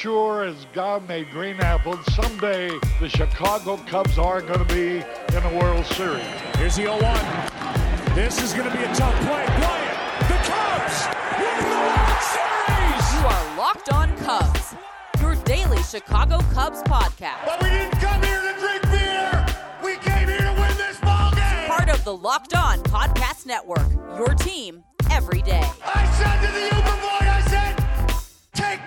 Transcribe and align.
sure 0.00 0.44
as 0.44 0.66
God 0.72 1.06
made 1.06 1.30
green 1.30 1.60
apples, 1.60 1.98
someday 2.14 2.70
the 3.00 3.08
Chicago 3.10 3.76
Cubs 3.86 4.16
are 4.16 4.40
going 4.40 4.66
to 4.66 4.74
be 4.74 5.04
in 5.36 5.42
a 5.44 5.58
World 5.58 5.84
Series. 5.84 6.24
Here's 6.56 6.76
the 6.76 6.84
0 6.84 7.02
1. 7.02 8.14
This 8.14 8.42
is 8.42 8.54
going 8.54 8.70
to 8.70 8.74
be 8.74 8.82
a 8.82 8.94
tough 8.94 9.14
play. 9.26 9.44
Bryant, 9.44 9.98
the 10.24 10.38
Cubs 10.48 11.04
win 11.36 11.54
the 11.60 11.76
World 11.84 12.16
Series! 12.32 13.12
You 13.12 13.26
are 13.26 13.58
Locked 13.58 13.92
On 13.92 14.16
Cubs, 14.16 14.74
your 15.20 15.34
daily 15.44 15.82
Chicago 15.82 16.38
Cubs 16.54 16.82
podcast. 16.84 17.44
But 17.44 17.62
we 17.62 17.68
didn't 17.68 17.98
come 18.00 18.22
here 18.22 18.40
to 18.40 18.58
drink 18.58 18.82
beer! 18.84 19.46
We 19.84 19.96
came 19.96 20.28
here 20.28 20.38
to 20.38 20.60
win 20.62 20.78
this 20.78 20.98
ball 21.00 21.30
game! 21.32 21.68
Part 21.68 21.90
of 21.90 22.02
the 22.04 22.16
Locked 22.16 22.56
On 22.56 22.78
Podcast 22.84 23.44
Network, 23.44 23.90
your 24.16 24.34
team 24.34 24.82
every 25.10 25.42
day. 25.42 25.62
I 25.84 26.06
said 26.16 26.40
to 26.46 26.52
the 26.54 26.64
Uber 26.74 26.96
boy, 27.02 27.20
I 27.20 27.42
said, 27.50 27.79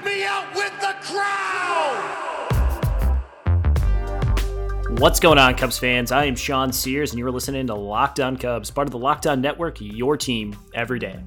me 0.04 0.23
out 0.25 0.54
with 0.55 0.73
the 0.81 0.95
crowd! 1.01 2.19
What's 5.00 5.19
going 5.19 5.37
on, 5.37 5.55
Cubs 5.55 5.79
fans? 5.79 6.11
I 6.11 6.25
am 6.25 6.36
Sean 6.36 6.71
Sears, 6.71 7.11
and 7.11 7.19
you're 7.19 7.32
listening 7.32 7.68
to 7.68 7.73
Locked 7.73 8.19
On 8.19 8.37
Cubs, 8.37 8.69
part 8.69 8.87
of 8.87 8.92
the 8.92 9.00
Locked 9.00 9.28
On 9.28 9.42
Network, 9.42 9.78
your 9.79 10.18
team 10.18 10.55
every 10.73 11.00
day. 11.00 11.19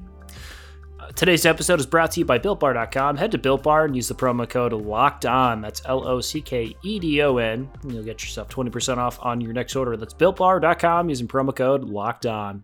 Uh, 0.99 1.11
today's 1.11 1.45
episode 1.45 1.79
is 1.79 1.85
brought 1.85 2.11
to 2.11 2.21
you 2.21 2.25
by 2.25 2.39
BuiltBar.com. 2.39 3.17
Head 3.17 3.31
to 3.33 3.37
Built 3.37 3.63
Bar 3.63 3.85
and 3.85 3.95
use 3.95 4.07
the 4.07 4.15
promo 4.15 4.49
code 4.49 4.73
Locked 4.73 5.25
On. 5.25 5.61
That's 5.61 5.81
L 5.85 6.07
O 6.07 6.21
C 6.21 6.41
K 6.41 6.75
E 6.81 6.99
D 6.99 7.21
O 7.21 7.37
N, 7.37 7.69
you'll 7.87 8.03
get 8.03 8.23
yourself 8.23 8.49
20% 8.49 8.97
off 8.97 9.19
on 9.21 9.41
your 9.41 9.53
next 9.53 9.75
order. 9.75 9.97
That's 9.97 10.13
BuiltBar.com 10.13 11.09
using 11.09 11.27
promo 11.27 11.55
code 11.55 11.83
Locked 11.83 12.25
On. 12.25 12.63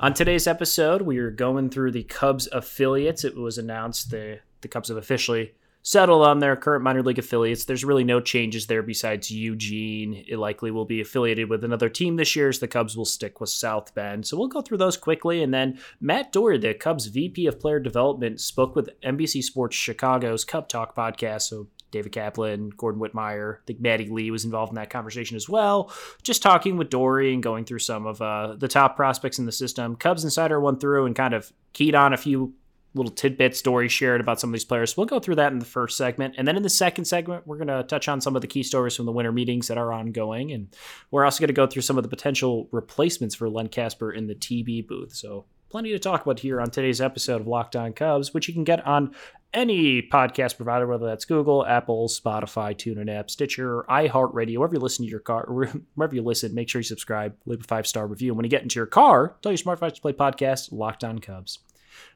On 0.00 0.14
today's 0.14 0.46
episode, 0.46 1.02
we 1.02 1.18
are 1.18 1.30
going 1.30 1.70
through 1.70 1.90
the 1.90 2.04
Cubs 2.04 2.48
affiliates. 2.52 3.24
It 3.24 3.36
was 3.36 3.58
announced 3.58 4.10
the 4.10 4.40
the 4.60 4.68
Cubs 4.68 4.88
have 4.88 4.98
officially 4.98 5.52
settled 5.82 6.26
on 6.26 6.38
their 6.38 6.56
current 6.56 6.84
minor 6.84 7.02
league 7.02 7.18
affiliates. 7.18 7.64
There's 7.64 7.84
really 7.84 8.04
no 8.04 8.20
changes 8.20 8.66
there 8.66 8.82
besides 8.82 9.30
Eugene. 9.30 10.24
It 10.28 10.36
likely 10.36 10.70
will 10.70 10.84
be 10.84 11.00
affiliated 11.00 11.48
with 11.48 11.64
another 11.64 11.88
team 11.88 12.16
this 12.16 12.36
year, 12.36 12.48
as 12.48 12.58
the 12.58 12.68
Cubs 12.68 12.96
will 12.96 13.04
stick 13.04 13.40
with 13.40 13.50
South 13.50 13.94
Bend. 13.94 14.26
So 14.26 14.36
we'll 14.36 14.48
go 14.48 14.60
through 14.60 14.78
those 14.78 14.96
quickly. 14.96 15.42
And 15.42 15.54
then 15.54 15.78
Matt 16.00 16.32
Dorey, 16.32 16.60
the 16.60 16.74
Cubs 16.74 17.06
VP 17.06 17.46
of 17.46 17.60
Player 17.60 17.80
Development, 17.80 18.40
spoke 18.40 18.76
with 18.76 18.90
NBC 19.00 19.42
Sports 19.42 19.76
Chicago's 19.76 20.44
Cub 20.44 20.68
Talk 20.68 20.94
podcast. 20.94 21.42
So 21.42 21.68
David 21.90 22.12
Kaplan, 22.12 22.70
Gordon 22.76 23.00
Wittenmyer, 23.00 23.56
I 23.56 23.60
think 23.66 23.80
Maddie 23.80 24.10
Lee 24.10 24.30
was 24.30 24.44
involved 24.44 24.72
in 24.72 24.76
that 24.76 24.90
conversation 24.90 25.36
as 25.36 25.48
well. 25.48 25.90
Just 26.22 26.42
talking 26.42 26.76
with 26.76 26.90
Dorey 26.90 27.32
and 27.32 27.42
going 27.42 27.64
through 27.64 27.78
some 27.78 28.06
of 28.06 28.20
uh, 28.20 28.56
the 28.58 28.68
top 28.68 28.94
prospects 28.94 29.38
in 29.38 29.46
the 29.46 29.52
system. 29.52 29.96
Cubs 29.96 30.24
Insider 30.24 30.60
went 30.60 30.80
through 30.80 31.06
and 31.06 31.16
kind 31.16 31.32
of 31.32 31.50
keyed 31.72 31.94
on 31.94 32.12
a 32.12 32.18
few 32.18 32.52
little 32.94 33.12
tidbits 33.12 33.62
Dorey 33.62 33.88
shared 33.88 34.20
about 34.20 34.40
some 34.40 34.50
of 34.50 34.52
these 34.52 34.64
players. 34.64 34.96
We'll 34.96 35.06
go 35.06 35.20
through 35.20 35.36
that 35.36 35.52
in 35.52 35.58
the 35.58 35.64
first 35.64 35.96
segment. 35.96 36.34
And 36.38 36.48
then 36.48 36.56
in 36.56 36.62
the 36.62 36.70
second 36.70 37.04
segment, 37.04 37.46
we're 37.46 37.58
going 37.58 37.68
to 37.68 37.82
touch 37.82 38.08
on 38.08 38.20
some 38.20 38.34
of 38.34 38.42
the 38.42 38.48
key 38.48 38.62
stories 38.62 38.96
from 38.96 39.06
the 39.06 39.12
winter 39.12 39.32
meetings 39.32 39.68
that 39.68 39.78
are 39.78 39.92
ongoing. 39.92 40.52
And 40.52 40.74
we're 41.10 41.24
also 41.24 41.40
going 41.40 41.48
to 41.48 41.54
go 41.54 41.66
through 41.66 41.82
some 41.82 41.96
of 41.96 42.02
the 42.02 42.08
potential 42.08 42.68
replacements 42.72 43.34
for 43.34 43.48
Len 43.48 43.68
Kasper 43.68 44.12
in 44.12 44.26
the 44.26 44.34
TB 44.34 44.86
booth. 44.88 45.14
So 45.14 45.44
plenty 45.68 45.90
to 45.90 45.98
talk 45.98 46.22
about 46.24 46.40
here 46.40 46.60
on 46.60 46.70
today's 46.70 47.00
episode 47.00 47.40
of 47.40 47.46
Locked 47.46 47.76
On 47.76 47.92
Cubs, 47.92 48.32
which 48.32 48.48
you 48.48 48.54
can 48.54 48.64
get 48.64 48.86
on 48.86 49.14
any 49.54 50.02
podcast 50.02 50.56
provider, 50.56 50.86
whether 50.86 51.06
that's 51.06 51.24
Google, 51.24 51.64
Apple, 51.66 52.08
Spotify, 52.08 52.74
TuneIn 52.74 53.10
app, 53.10 53.30
Stitcher, 53.30 53.84
iHeartRadio, 53.88 54.58
wherever 54.58 54.74
you 54.74 54.80
listen 54.80 55.04
to 55.04 55.10
your 55.10 55.20
car, 55.20 55.46
wherever 55.94 56.14
you 56.14 56.22
listen, 56.22 56.54
make 56.54 56.68
sure 56.68 56.80
you 56.80 56.84
subscribe, 56.84 57.34
leave 57.46 57.60
a 57.60 57.64
five 57.64 57.86
star 57.86 58.06
review. 58.06 58.30
And 58.32 58.36
when 58.36 58.44
you 58.44 58.50
get 58.50 58.62
into 58.62 58.78
your 58.78 58.86
car, 58.86 59.36
tell 59.42 59.52
your 59.52 59.58
smart 59.58 59.78
device 59.78 59.94
to 59.94 60.00
play 60.00 60.12
podcast 60.12 60.72
Locked 60.72 61.04
On 61.04 61.18
Cubs. 61.18 61.60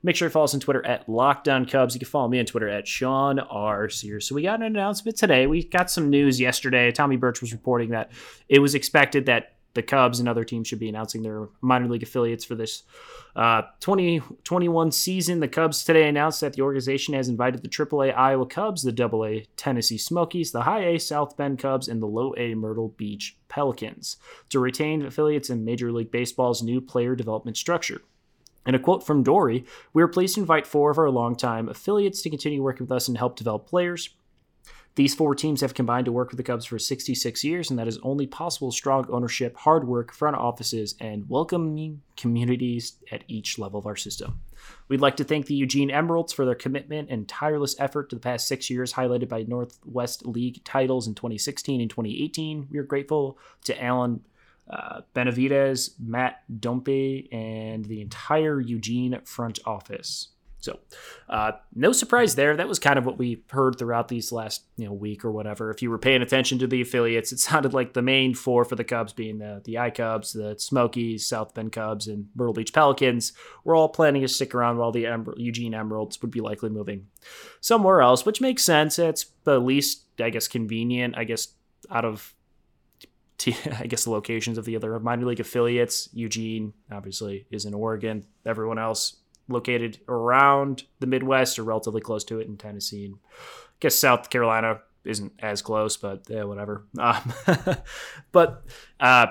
Make 0.02 0.16
sure 0.16 0.26
you 0.26 0.30
follow 0.30 0.44
us 0.44 0.54
on 0.54 0.60
Twitter 0.60 0.84
at 0.84 1.08
Locked 1.08 1.48
On 1.48 1.64
Cubs. 1.64 1.94
You 1.94 2.00
can 2.00 2.08
follow 2.08 2.28
me 2.28 2.38
on 2.38 2.46
Twitter 2.46 2.68
at 2.68 2.88
Sean 2.88 3.38
R. 3.38 3.88
Sears. 3.88 4.26
So 4.26 4.34
we 4.34 4.42
got 4.42 4.60
an 4.60 4.66
announcement 4.66 5.16
today. 5.16 5.46
We 5.46 5.64
got 5.64 5.90
some 5.90 6.10
news 6.10 6.40
yesterday. 6.40 6.90
Tommy 6.90 7.16
Birch 7.16 7.40
was 7.40 7.52
reporting 7.52 7.90
that 7.90 8.10
it 8.48 8.58
was 8.58 8.74
expected 8.74 9.26
that 9.26 9.52
the 9.74 9.82
Cubs 9.82 10.20
and 10.20 10.28
other 10.28 10.44
teams 10.44 10.68
should 10.68 10.78
be 10.78 10.88
announcing 10.88 11.22
their 11.22 11.48
minor 11.60 11.88
league 11.88 12.02
affiliates 12.02 12.44
for 12.44 12.54
this 12.54 12.82
uh, 13.36 13.62
2021 13.80 14.92
season. 14.92 15.40
The 15.40 15.48
Cubs 15.48 15.84
today 15.84 16.08
announced 16.08 16.40
that 16.42 16.52
the 16.54 16.62
organization 16.62 17.14
has 17.14 17.28
invited 17.28 17.62
the 17.62 17.68
AAA 17.68 18.14
Iowa 18.16 18.46
Cubs, 18.46 18.82
the 18.82 18.92
AA 19.02 19.44
Tennessee 19.56 19.98
Smokies, 19.98 20.52
the 20.52 20.62
High 20.62 20.84
A 20.84 20.98
South 20.98 21.36
Bend 21.36 21.58
Cubs, 21.58 21.88
and 21.88 22.02
the 22.02 22.06
Low 22.06 22.34
A 22.36 22.54
Myrtle 22.54 22.88
Beach 22.88 23.36
Pelicans 23.48 24.16
to 24.50 24.58
retain 24.58 25.04
affiliates 25.04 25.50
in 25.50 25.64
Major 25.64 25.92
League 25.92 26.10
Baseball's 26.10 26.62
new 26.62 26.80
player 26.80 27.16
development 27.16 27.56
structure. 27.56 28.02
In 28.66 28.74
a 28.74 28.78
quote 28.78 29.04
from 29.04 29.24
Dorey 29.24 29.64
we 29.92 30.02
are 30.02 30.08
pleased 30.08 30.36
to 30.36 30.40
invite 30.40 30.66
four 30.66 30.90
of 30.90 30.98
our 30.98 31.10
longtime 31.10 31.68
affiliates 31.68 32.22
to 32.22 32.30
continue 32.30 32.62
working 32.62 32.86
with 32.86 32.92
us 32.92 33.08
and 33.08 33.18
help 33.18 33.36
develop 33.36 33.66
players. 33.66 34.10
These 34.94 35.14
four 35.14 35.34
teams 35.34 35.62
have 35.62 35.72
combined 35.72 36.04
to 36.04 36.12
work 36.12 36.30
with 36.30 36.36
the 36.36 36.42
Cubs 36.42 36.66
for 36.66 36.78
66 36.78 37.42
years, 37.42 37.70
and 37.70 37.78
that 37.78 37.88
is 37.88 37.98
only 38.02 38.26
possible 38.26 38.70
strong 38.70 39.06
ownership, 39.10 39.56
hard 39.56 39.88
work, 39.88 40.12
front 40.12 40.36
offices, 40.36 40.94
and 41.00 41.26
welcoming 41.30 42.02
communities 42.14 42.98
at 43.10 43.24
each 43.26 43.58
level 43.58 43.78
of 43.78 43.86
our 43.86 43.96
system. 43.96 44.40
We'd 44.88 45.00
like 45.00 45.16
to 45.16 45.24
thank 45.24 45.46
the 45.46 45.54
Eugene 45.54 45.90
Emeralds 45.90 46.34
for 46.34 46.44
their 46.44 46.54
commitment 46.54 47.08
and 47.08 47.26
tireless 47.26 47.74
effort 47.78 48.10
to 48.10 48.16
the 48.16 48.20
past 48.20 48.46
six 48.46 48.68
years, 48.68 48.92
highlighted 48.92 49.30
by 49.30 49.44
Northwest 49.44 50.26
League 50.26 50.62
titles 50.62 51.06
in 51.06 51.14
2016 51.14 51.80
and 51.80 51.88
2018. 51.88 52.68
We 52.70 52.78
are 52.78 52.84
grateful 52.84 53.38
to 53.64 53.82
Alan 53.82 54.22
uh, 54.70 55.02
Benavides, 55.14 55.96
Matt 55.98 56.42
Dompe, 56.60 57.28
and 57.32 57.84
the 57.84 58.00
entire 58.00 58.60
Eugene 58.60 59.20
front 59.24 59.58
office. 59.66 60.28
So, 60.62 60.78
uh, 61.28 61.52
no 61.74 61.90
surprise 61.90 62.36
there. 62.36 62.56
That 62.56 62.68
was 62.68 62.78
kind 62.78 62.96
of 62.96 63.04
what 63.04 63.18
we 63.18 63.42
heard 63.50 63.76
throughout 63.76 64.06
these 64.06 64.30
last 64.30 64.62
you 64.76 64.86
know 64.86 64.92
week 64.92 65.24
or 65.24 65.32
whatever. 65.32 65.72
If 65.72 65.82
you 65.82 65.90
were 65.90 65.98
paying 65.98 66.22
attention 66.22 66.60
to 66.60 66.68
the 66.68 66.80
affiliates, 66.80 67.32
it 67.32 67.38
sounded 67.40 67.74
like 67.74 67.94
the 67.94 68.02
main 68.02 68.32
four 68.32 68.64
for 68.64 68.76
the 68.76 68.84
Cubs 68.84 69.12
being 69.12 69.38
the 69.38 69.60
the 69.64 69.78
I 69.78 69.90
Cubs, 69.90 70.32
the 70.32 70.54
Smokies, 70.56 71.26
South 71.26 71.52
Bend 71.52 71.72
Cubs, 71.72 72.06
and 72.06 72.28
Myrtle 72.36 72.54
Beach 72.54 72.72
Pelicans. 72.72 73.32
We're 73.64 73.76
all 73.76 73.88
planning 73.88 74.22
to 74.22 74.28
stick 74.28 74.54
around 74.54 74.78
while 74.78 74.92
the 74.92 75.06
Emer- 75.06 75.34
Eugene 75.36 75.74
Emeralds 75.74 76.22
would 76.22 76.30
be 76.30 76.40
likely 76.40 76.70
moving 76.70 77.08
somewhere 77.60 78.00
else, 78.00 78.24
which 78.24 78.40
makes 78.40 78.62
sense. 78.62 79.00
It's 79.00 79.26
the 79.42 79.58
least, 79.58 80.04
I 80.20 80.30
guess, 80.30 80.46
convenient. 80.46 81.18
I 81.18 81.24
guess 81.24 81.48
out 81.90 82.04
of 82.04 82.34
I 83.78 83.86
guess 83.86 84.04
the 84.04 84.10
locations 84.10 84.58
of 84.58 84.64
the 84.64 84.76
other 84.76 84.98
minor 85.00 85.26
league 85.26 85.40
affiliates. 85.40 86.08
Eugene 86.12 86.72
obviously 86.90 87.46
is 87.50 87.64
in 87.64 87.74
Oregon. 87.74 88.24
Everyone 88.46 88.78
else 88.78 89.16
located 89.48 89.98
around 90.08 90.84
the 91.00 91.06
Midwest 91.06 91.58
or 91.58 91.64
relatively 91.64 92.00
close 92.00 92.24
to 92.24 92.40
it 92.40 92.46
in 92.46 92.56
Tennessee. 92.56 93.06
And 93.06 93.16
I 93.24 93.78
guess 93.80 93.94
South 93.94 94.30
Carolina 94.30 94.80
isn't 95.04 95.32
as 95.40 95.62
close, 95.62 95.96
but 95.96 96.22
yeah, 96.28 96.44
whatever. 96.44 96.86
Um, 96.98 97.32
but 98.32 98.64
uh, 99.00 99.26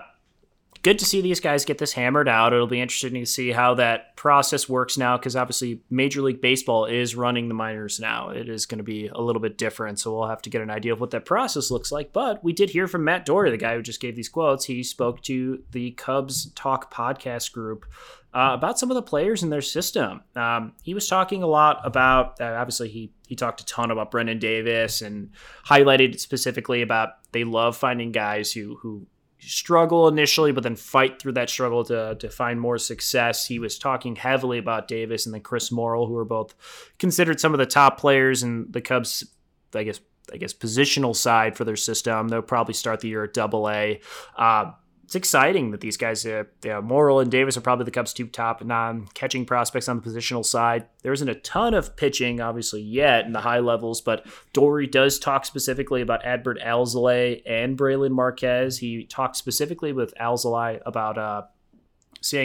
good 0.84 0.98
to 1.00 1.06
see 1.06 1.22
these 1.22 1.40
guys 1.40 1.66
get 1.66 1.78
this 1.78 1.94
hammered 1.94 2.28
out. 2.28 2.54
It'll 2.54 2.68
be 2.68 2.82
interesting 2.82 3.14
to 3.14 3.26
see 3.26 3.52
how 3.52 3.76
that 3.76 4.16
process 4.16 4.68
works 4.68 4.98
now 4.98 5.18
because 5.18 5.36
obviously 5.36 5.82
Major 5.90 6.22
League 6.22 6.42
Baseball 6.42 6.86
is 6.86 7.16
running 7.16 7.48
the 7.48 7.54
minors 7.54 8.00
now. 8.00 8.30
It 8.30 8.50
is 8.50 8.66
going 8.66 8.80
to 8.80 8.84
be 8.84 9.08
a 9.08 9.22
little 9.22 9.42
bit 9.42 9.58
different, 9.58 10.00
so 10.00 10.14
we'll 10.14 10.28
have 10.28 10.42
to 10.44 10.50
get 10.50 10.62
an 10.62 10.72
idea 10.72 10.94
of 10.94 11.00
what 11.00 11.12
that 11.12 11.26
process 11.26 11.70
looks 11.70 11.92
like. 11.92 12.14
But 12.14 12.44
we 12.44 12.54
did 12.54 12.72
hear 12.72 12.88
from 12.88 13.04
Matt 13.04 13.26
Dorey, 13.26 13.52
the 13.52 13.58
guy 13.58 13.76
who 13.76 13.82
just 13.82 14.02
gave 14.02 14.16
these 14.16 14.30
quotes. 14.30 14.66
He 14.66 14.84
spoke 14.84 15.22
to 15.24 15.64
the 15.72 15.92
Cubs 15.92 16.52
Talk 16.54 16.94
podcast 16.94 17.52
group. 17.52 17.86
Uh, 18.34 18.52
about 18.54 18.80
some 18.80 18.90
of 18.90 18.96
the 18.96 19.02
players 19.02 19.44
in 19.44 19.50
their 19.50 19.60
system. 19.62 20.22
Um, 20.38 20.72
he 20.84 20.94
was 20.94 21.06
talking 21.06 21.44
a 21.44 21.48
lot 21.48 21.82
about, 21.84 22.40
uh, 22.40 22.46
obviously, 22.46 22.88
he, 22.88 23.12
he 23.28 23.36
talked 23.36 23.60
a 23.60 23.66
ton 23.66 23.92
about 23.92 24.10
Brennen 24.10 24.40
Davis 24.40 25.02
and 25.02 25.32
highlighted 25.66 26.18
specifically 26.18 26.82
about 26.82 27.10
they 27.34 27.44
love 27.44 27.76
finding 27.76 28.14
guys 28.14 28.54
who, 28.54 28.78
who 28.82 29.06
struggle 29.42 30.08
initially, 30.08 30.52
but 30.52 30.64
then 30.64 30.76
fight 30.76 31.20
through 31.20 31.34
that 31.34 31.50
struggle 31.50 31.84
to, 31.86 32.16
to 32.16 32.30
find 32.30 32.60
more 32.60 32.78
success. 32.78 33.46
He 33.46 33.60
was 33.60 33.78
talking 33.78 34.16
heavily 34.16 34.58
about 34.58 34.88
Davis 34.88 35.26
and 35.26 35.34
then 35.34 35.42
Chris 35.42 35.72
Morel, 35.72 36.08
who 36.08 36.16
are 36.16 36.26
both 36.26 36.54
considered 37.00 37.40
some 37.40 37.54
of 37.54 37.58
the 37.58 37.66
top 37.66 38.00
players 38.00 38.44
in 38.44 38.68
the 38.70 38.82
Cubs, 38.82 39.26
I 39.74 39.84
guess, 39.84 40.00
I 40.32 40.38
guess 40.38 40.54
positional 40.54 41.16
side 41.16 41.58
for 41.58 41.66
their 41.66 41.76
system. 41.76 42.28
They'll 42.28 42.42
probably 42.42 42.74
start 42.74 43.00
the 43.00 43.10
year 43.10 43.24
at 43.24 43.34
Double 43.34 43.70
A. 43.70 44.00
Uh, 44.38 44.72
it's 45.12 45.16
exciting 45.18 45.72
that 45.72 45.82
these 45.82 45.98
guys, 45.98 46.26
uh, 46.26 46.46
yeah, 46.64 46.80
Morel 46.80 47.20
and 47.20 47.30
Davis 47.30 47.58
are 47.58 47.62
probably 47.62 47.84
the 47.84 47.92
Cubs' 47.92 48.14
two 48.14 48.28
top 48.28 48.64
non-catching 48.64 49.46
prospects 49.46 49.90
on 49.90 50.00
the 50.00 50.10
positional 50.10 50.46
side. 50.46 50.86
There 51.04 51.12
isn't 51.12 51.28
a 51.28 51.36
ton 51.36 51.74
of 51.74 51.98
pitching, 51.98 52.40
obviously, 52.40 52.82
yet 52.82 53.26
in 53.26 53.34
the 53.34 53.42
high 53.42 53.60
levels, 53.60 54.00
but 54.00 54.26
Dorey 54.54 54.90
does 54.90 55.20
talk 55.20 55.44
specifically 55.44 56.02
about 56.02 56.24
Adbert 56.24 56.64
Alzolay 56.64 57.42
and 57.46 57.78
Brailyn 57.78 58.12
Marquez. 58.12 58.78
He 58.78 59.04
talked 59.04 59.36
specifically 59.36 59.92
with 59.92 60.14
Alzolay 60.16 60.80
about 60.86 61.18
uh, 61.18 61.42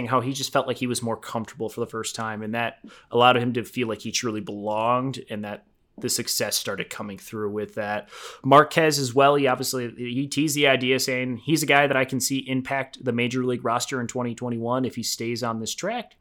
how 0.08 0.20
he 0.20 0.32
just 0.32 0.52
felt 0.52 0.66
like 0.66 0.78
he 0.78 0.88
was 0.88 1.04
more 1.04 1.16
comfortable 1.16 1.68
for 1.68 1.78
the 1.78 1.86
first 1.86 2.16
time, 2.16 2.42
and 2.42 2.56
that 2.56 2.80
allowed 3.12 3.36
him 3.36 3.52
to 3.52 3.62
feel 3.62 3.86
like 3.86 4.00
he 4.00 4.10
truly 4.10 4.40
belonged, 4.40 5.20
and 5.30 5.44
that 5.44 5.66
the 5.98 6.08
success 6.08 6.56
started 6.56 6.90
coming 6.90 7.16
through 7.18 7.50
with 7.50 7.74
that. 7.74 8.08
Marquez 8.44 8.98
as 8.98 9.14
well. 9.14 9.34
He 9.36 9.46
obviously 9.46 9.90
he 9.96 10.26
teased 10.26 10.54
the 10.54 10.66
idea 10.66 10.98
saying 11.00 11.38
he's 11.38 11.62
a 11.62 11.66
guy 11.66 11.86
that 11.86 11.96
I 11.96 12.04
can 12.04 12.20
see 12.20 12.38
impact 12.48 13.02
the 13.04 13.12
major 13.12 13.44
league 13.44 13.64
roster 13.64 14.00
in 14.00 14.06
2021 14.06 14.84
if 14.84 14.94
he 14.96 15.02
stays 15.02 15.42
on 15.42 15.60
this 15.60 15.74
track. 15.74 16.16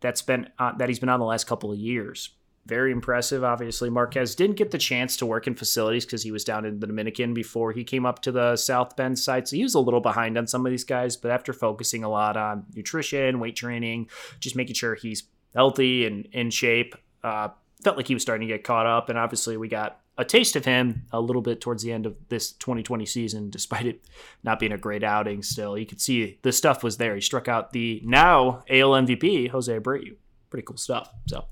That's 0.00 0.22
been 0.22 0.48
uh, 0.58 0.72
that 0.78 0.88
he's 0.88 0.98
been 0.98 1.08
on 1.08 1.20
the 1.20 1.26
last 1.26 1.46
couple 1.46 1.70
of 1.70 1.78
years. 1.78 2.30
very 2.66 2.92
impressive. 2.92 3.42
Obviously, 3.42 3.90
Marquez 3.90 4.34
didn't 4.34 4.56
get 4.56 4.70
the 4.70 4.78
chance 4.78 5.16
to 5.16 5.26
work 5.26 5.46
in 5.46 5.54
facilities 5.54 6.04
because 6.04 6.22
he 6.22 6.30
was 6.30 6.44
down 6.44 6.64
in 6.64 6.78
the 6.78 6.86
Dominican 6.86 7.34
before 7.34 7.72
he 7.72 7.84
came 7.84 8.06
up 8.06 8.20
to 8.22 8.32
the 8.32 8.56
South 8.56 8.96
Bend 8.96 9.18
site. 9.18 9.48
So 9.48 9.56
he 9.56 9.62
was 9.62 9.74
a 9.74 9.80
little 9.80 10.00
behind 10.00 10.38
on 10.38 10.46
some 10.46 10.64
of 10.64 10.70
these 10.70 10.84
guys. 10.84 11.16
But 11.16 11.32
after 11.32 11.52
focusing 11.52 12.04
a 12.04 12.08
lot 12.08 12.36
on 12.36 12.64
nutrition, 12.74 13.40
weight 13.40 13.56
training, 13.56 14.08
just 14.38 14.56
making 14.56 14.74
sure 14.74 14.94
he's 14.94 15.24
healthy 15.54 16.06
and 16.06 16.26
in 16.32 16.50
shape, 16.50 16.94
uh, 17.24 17.48
felt 17.82 17.96
like 17.96 18.08
he 18.08 18.14
was 18.14 18.22
starting 18.22 18.46
to 18.46 18.54
get 18.54 18.64
caught 18.64 18.86
up. 18.86 19.08
And 19.08 19.18
obviously, 19.18 19.56
we 19.56 19.68
got 19.68 20.00
a 20.18 20.24
taste 20.24 20.54
of 20.54 20.64
him 20.64 21.06
a 21.12 21.20
little 21.20 21.42
bit 21.42 21.60
towards 21.60 21.82
the 21.82 21.92
end 21.92 22.04
of 22.06 22.14
this 22.28 22.52
2020 22.52 23.06
season, 23.06 23.50
despite 23.50 23.86
it 23.86 24.04
not 24.42 24.58
being 24.58 24.72
a 24.72 24.78
great 24.78 25.02
outing. 25.02 25.42
Still, 25.42 25.78
you 25.78 25.86
could 25.86 26.00
see 26.00 26.38
the 26.42 26.52
stuff 26.52 26.82
was 26.82 26.98
there. 26.98 27.14
He 27.14 27.20
struck 27.20 27.48
out 27.48 27.72
the 27.72 28.02
now 28.04 28.62
AL 28.68 28.90
MVP 28.90 29.48
Jose 29.50 29.78
Abreu 29.78 30.16
pretty 30.50 30.66
cool 30.66 30.76
stuff. 30.76 31.08
So 31.26 31.44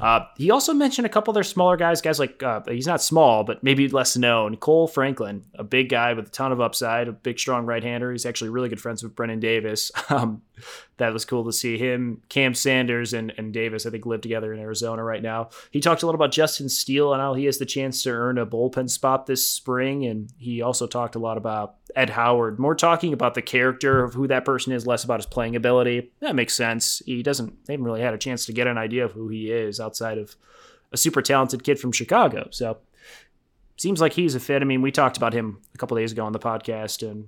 uh, 0.00 0.26
he 0.36 0.50
also 0.50 0.74
mentioned 0.74 1.06
a 1.06 1.08
couple 1.08 1.30
of 1.30 1.34
their 1.34 1.44
smaller 1.44 1.76
guys, 1.76 2.00
guys 2.00 2.18
like 2.18 2.42
uh, 2.42 2.60
he's 2.68 2.86
not 2.86 3.00
small, 3.00 3.44
but 3.44 3.62
maybe 3.62 3.88
less 3.88 4.16
known. 4.16 4.56
Kohl 4.56 4.88
Franklin, 4.88 5.44
a 5.54 5.64
big 5.64 5.88
guy 5.88 6.12
with 6.12 6.26
a 6.26 6.30
ton 6.30 6.52
of 6.52 6.60
upside, 6.60 7.08
a 7.08 7.12
big 7.12 7.38
strong 7.38 7.64
right 7.64 7.82
hander. 7.82 8.10
He's 8.10 8.26
actually 8.26 8.50
really 8.50 8.68
good 8.68 8.80
friends 8.80 9.02
with 9.02 9.14
Brennen 9.14 9.40
Davis. 9.40 9.90
Um, 10.12 10.42
that 10.98 11.12
was 11.12 11.24
cool 11.24 11.44
to 11.44 11.52
see 11.52 11.78
him. 11.78 12.22
Cam 12.28 12.54
Sanders 12.54 13.12
and, 13.14 13.32
and 13.38 13.52
Davis, 13.52 13.86
I 13.86 13.90
think, 13.90 14.04
live 14.04 14.20
together 14.20 14.52
in 14.52 14.60
Arizona 14.60 15.02
right 15.02 15.22
now. 15.22 15.48
He 15.70 15.80
talked 15.80 16.02
a 16.02 16.06
little 16.06 16.20
about 16.20 16.32
Justin 16.32 16.68
Steele 16.68 17.12
and 17.12 17.20
how 17.20 17.34
he 17.34 17.46
has 17.46 17.58
the 17.58 17.66
chance 17.66 18.02
to 18.02 18.10
earn 18.10 18.38
a 18.38 18.46
bullpen 18.46 18.90
spot 18.90 19.26
this 19.26 19.48
spring. 19.48 20.04
And 20.04 20.30
he 20.36 20.60
also 20.60 20.86
talked 20.86 21.14
a 21.14 21.18
lot 21.18 21.38
about 21.38 21.76
Ed 21.94 22.10
Howard, 22.10 22.58
more 22.58 22.74
talking 22.74 23.12
about 23.12 23.34
the 23.34 23.42
character 23.42 24.02
of 24.02 24.14
who 24.14 24.26
that 24.28 24.44
person 24.44 24.72
is, 24.72 24.86
less 24.86 25.04
about 25.04 25.18
his 25.20 25.26
playing 25.26 25.56
ability. 25.56 26.12
That 26.20 26.34
makes 26.34 26.54
sense. 26.54 27.02
He 27.04 27.22
doesn't, 27.22 27.66
they 27.66 27.74
haven't 27.74 27.84
really 27.84 28.00
had 28.00 28.14
a 28.14 28.18
chance 28.18 28.46
to 28.46 28.52
get 28.52 28.66
an 28.66 28.78
idea 28.78 29.04
of 29.04 29.12
who 29.12 29.28
he 29.28 29.50
is 29.50 29.80
outside 29.80 30.18
of 30.18 30.36
a 30.92 30.96
super 30.96 31.22
talented 31.22 31.64
kid 31.64 31.78
from 31.78 31.92
Chicago. 31.92 32.48
So 32.50 32.78
seems 33.76 34.00
like 34.00 34.12
he's 34.12 34.34
a 34.34 34.40
fit. 34.40 34.62
I 34.62 34.64
mean, 34.64 34.82
we 34.82 34.92
talked 34.92 35.16
about 35.16 35.32
him 35.32 35.60
a 35.74 35.78
couple 35.78 35.96
days 35.96 36.12
ago 36.12 36.24
on 36.24 36.32
the 36.32 36.38
podcast, 36.38 37.08
and 37.08 37.26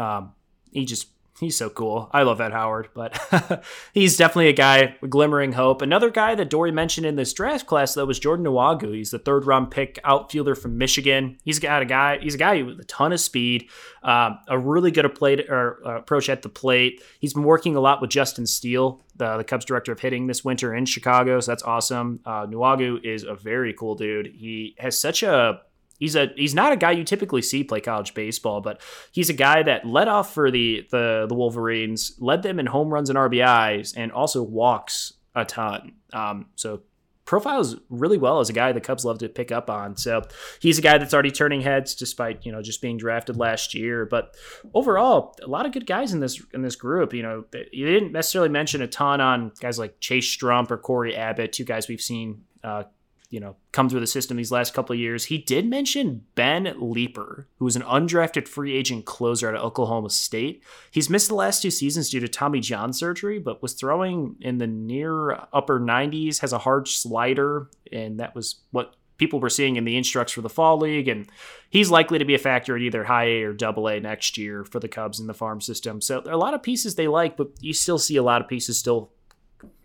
um, 0.00 0.32
he 0.70 0.84
just 0.84 1.08
he's 1.40 1.56
so 1.56 1.70
cool. 1.70 2.08
I 2.12 2.22
love 2.22 2.40
Ed 2.40 2.52
Howard, 2.52 2.88
but 2.94 3.64
he's 3.94 4.16
definitely 4.16 4.48
a 4.48 4.52
guy 4.52 4.96
with 5.00 5.10
glimmering 5.10 5.52
hope. 5.52 5.82
Another 5.82 6.10
guy 6.10 6.34
that 6.34 6.50
Dorey 6.50 6.72
mentioned 6.72 7.06
in 7.06 7.16
this 7.16 7.32
draft 7.32 7.66
class 7.66 7.94
though 7.94 8.04
was 8.04 8.18
Jordan 8.18 8.46
Nwogu. 8.46 8.94
He's 8.94 9.10
the 9.10 9.18
third 9.18 9.46
round 9.46 9.70
pick 9.70 9.98
outfielder 10.04 10.54
from 10.54 10.78
Michigan. 10.78 11.38
He's 11.44 11.58
got 11.58 11.82
a 11.82 11.84
guy. 11.84 12.18
He's 12.18 12.34
a 12.34 12.38
guy 12.38 12.62
with 12.62 12.80
a 12.80 12.84
ton 12.84 13.12
of 13.12 13.20
speed, 13.20 13.68
um, 14.02 14.38
a 14.48 14.58
really 14.58 14.90
good 14.90 15.04
uh, 15.04 15.96
approach 15.96 16.28
at 16.28 16.42
the 16.42 16.48
plate. 16.48 17.02
He's 17.18 17.34
been 17.34 17.44
working 17.44 17.76
a 17.76 17.80
lot 17.80 18.00
with 18.00 18.10
Justin 18.10 18.46
Steele, 18.46 19.02
the, 19.16 19.38
the 19.38 19.44
Cubs 19.44 19.64
director 19.64 19.92
of 19.92 20.00
hitting 20.00 20.26
this 20.26 20.44
winter 20.44 20.74
in 20.74 20.86
Chicago. 20.86 21.40
So 21.40 21.50
that's 21.50 21.62
awesome. 21.62 22.20
Uh, 22.24 22.46
Nwogu 22.46 23.04
is 23.04 23.24
a 23.24 23.34
very 23.34 23.72
cool 23.72 23.94
dude. 23.94 24.26
He 24.26 24.74
has 24.78 24.98
such 24.98 25.22
a 25.22 25.62
He's 25.98 26.16
a 26.16 26.30
he's 26.36 26.54
not 26.54 26.72
a 26.72 26.76
guy 26.76 26.92
you 26.92 27.04
typically 27.04 27.42
see 27.42 27.64
play 27.64 27.80
college 27.80 28.14
baseball, 28.14 28.60
but 28.60 28.80
he's 29.12 29.30
a 29.30 29.34
guy 29.34 29.62
that 29.62 29.86
led 29.86 30.08
off 30.08 30.34
for 30.34 30.50
the 30.50 30.86
the 30.90 31.26
the 31.28 31.34
Wolverines, 31.34 32.16
led 32.18 32.42
them 32.42 32.58
in 32.58 32.66
home 32.66 32.88
runs 32.88 33.08
and 33.08 33.18
RBIs, 33.18 33.94
and 33.96 34.10
also 34.12 34.42
walks 34.42 35.14
a 35.34 35.44
ton. 35.44 35.92
Um, 36.12 36.46
so 36.56 36.82
profiles 37.24 37.76
really 37.88 38.18
well 38.18 38.40
as 38.40 38.50
a 38.50 38.52
guy 38.52 38.72
the 38.72 38.80
Cubs 38.80 39.04
love 39.04 39.18
to 39.18 39.28
pick 39.28 39.52
up 39.52 39.70
on. 39.70 39.96
So 39.96 40.22
he's 40.60 40.78
a 40.78 40.82
guy 40.82 40.98
that's 40.98 41.14
already 41.14 41.30
turning 41.30 41.60
heads 41.60 41.94
despite, 41.94 42.44
you 42.44 42.52
know, 42.52 42.62
just 42.62 42.82
being 42.82 42.96
drafted 42.96 43.36
last 43.36 43.74
year. 43.74 44.04
But 44.04 44.36
overall, 44.74 45.34
a 45.42 45.46
lot 45.46 45.64
of 45.64 45.72
good 45.72 45.86
guys 45.86 46.12
in 46.12 46.20
this 46.20 46.42
in 46.52 46.62
this 46.62 46.76
group. 46.76 47.14
You 47.14 47.22
know, 47.22 47.44
you 47.72 47.86
didn't 47.86 48.12
necessarily 48.12 48.50
mention 48.50 48.82
a 48.82 48.86
ton 48.86 49.20
on 49.20 49.52
guys 49.60 49.78
like 49.78 50.00
Chase 50.00 50.36
Strump 50.36 50.70
or 50.70 50.78
Cory 50.78 51.16
Abbott, 51.16 51.52
two 51.52 51.64
guys 51.64 51.88
we've 51.88 52.00
seen 52.00 52.42
uh, 52.64 52.84
you 53.32 53.40
know 53.40 53.56
come 53.72 53.88
through 53.88 54.00
the 54.00 54.06
system 54.06 54.36
these 54.36 54.52
last 54.52 54.74
couple 54.74 54.92
of 54.92 55.00
years. 55.00 55.24
He 55.24 55.38
did 55.38 55.66
mention 55.66 56.26
Ben 56.34 56.74
Leeper, 56.78 57.48
who 57.56 57.64
was 57.64 57.74
an 57.74 57.82
undrafted 57.82 58.46
free 58.46 58.76
agent 58.76 59.06
closer 59.06 59.48
at 59.48 59.60
Oklahoma 59.60 60.10
State. 60.10 60.62
He's 60.90 61.10
missed 61.10 61.28
the 61.28 61.34
last 61.34 61.62
two 61.62 61.70
seasons 61.70 62.10
due 62.10 62.20
to 62.20 62.28
Tommy 62.28 62.60
John 62.60 62.92
surgery, 62.92 63.38
but 63.38 63.62
was 63.62 63.72
throwing 63.72 64.36
in 64.40 64.58
the 64.58 64.66
near 64.66 65.32
upper 65.52 65.80
90s. 65.80 66.40
Has 66.40 66.52
a 66.52 66.58
hard 66.58 66.86
slider, 66.86 67.70
and 67.90 68.20
that 68.20 68.34
was 68.34 68.56
what 68.70 68.94
people 69.16 69.40
were 69.40 69.48
seeing 69.48 69.76
in 69.76 69.84
the 69.84 69.96
instructs 69.96 70.32
for 70.32 70.40
the 70.40 70.48
fall 70.48 70.78
league 70.78 71.06
and 71.06 71.28
he's 71.70 71.90
likely 71.90 72.18
to 72.18 72.24
be 72.24 72.34
a 72.34 72.38
factor 72.38 72.74
at 72.74 72.82
either 72.82 73.04
high 73.04 73.26
A 73.26 73.42
or 73.44 73.52
double 73.52 73.86
A 73.86 74.00
next 74.00 74.36
year 74.36 74.64
for 74.64 74.80
the 74.80 74.88
Cubs 74.88 75.20
in 75.20 75.28
the 75.28 75.34
farm 75.34 75.60
system. 75.60 76.00
So 76.00 76.20
there 76.20 76.32
are 76.32 76.34
a 76.34 76.40
lot 76.40 76.54
of 76.54 76.62
pieces 76.62 76.96
they 76.96 77.06
like, 77.06 77.36
but 77.36 77.50
you 77.60 77.72
still 77.72 77.98
see 77.98 78.16
a 78.16 78.22
lot 78.22 78.42
of 78.42 78.48
pieces 78.48 78.78
still 78.78 79.12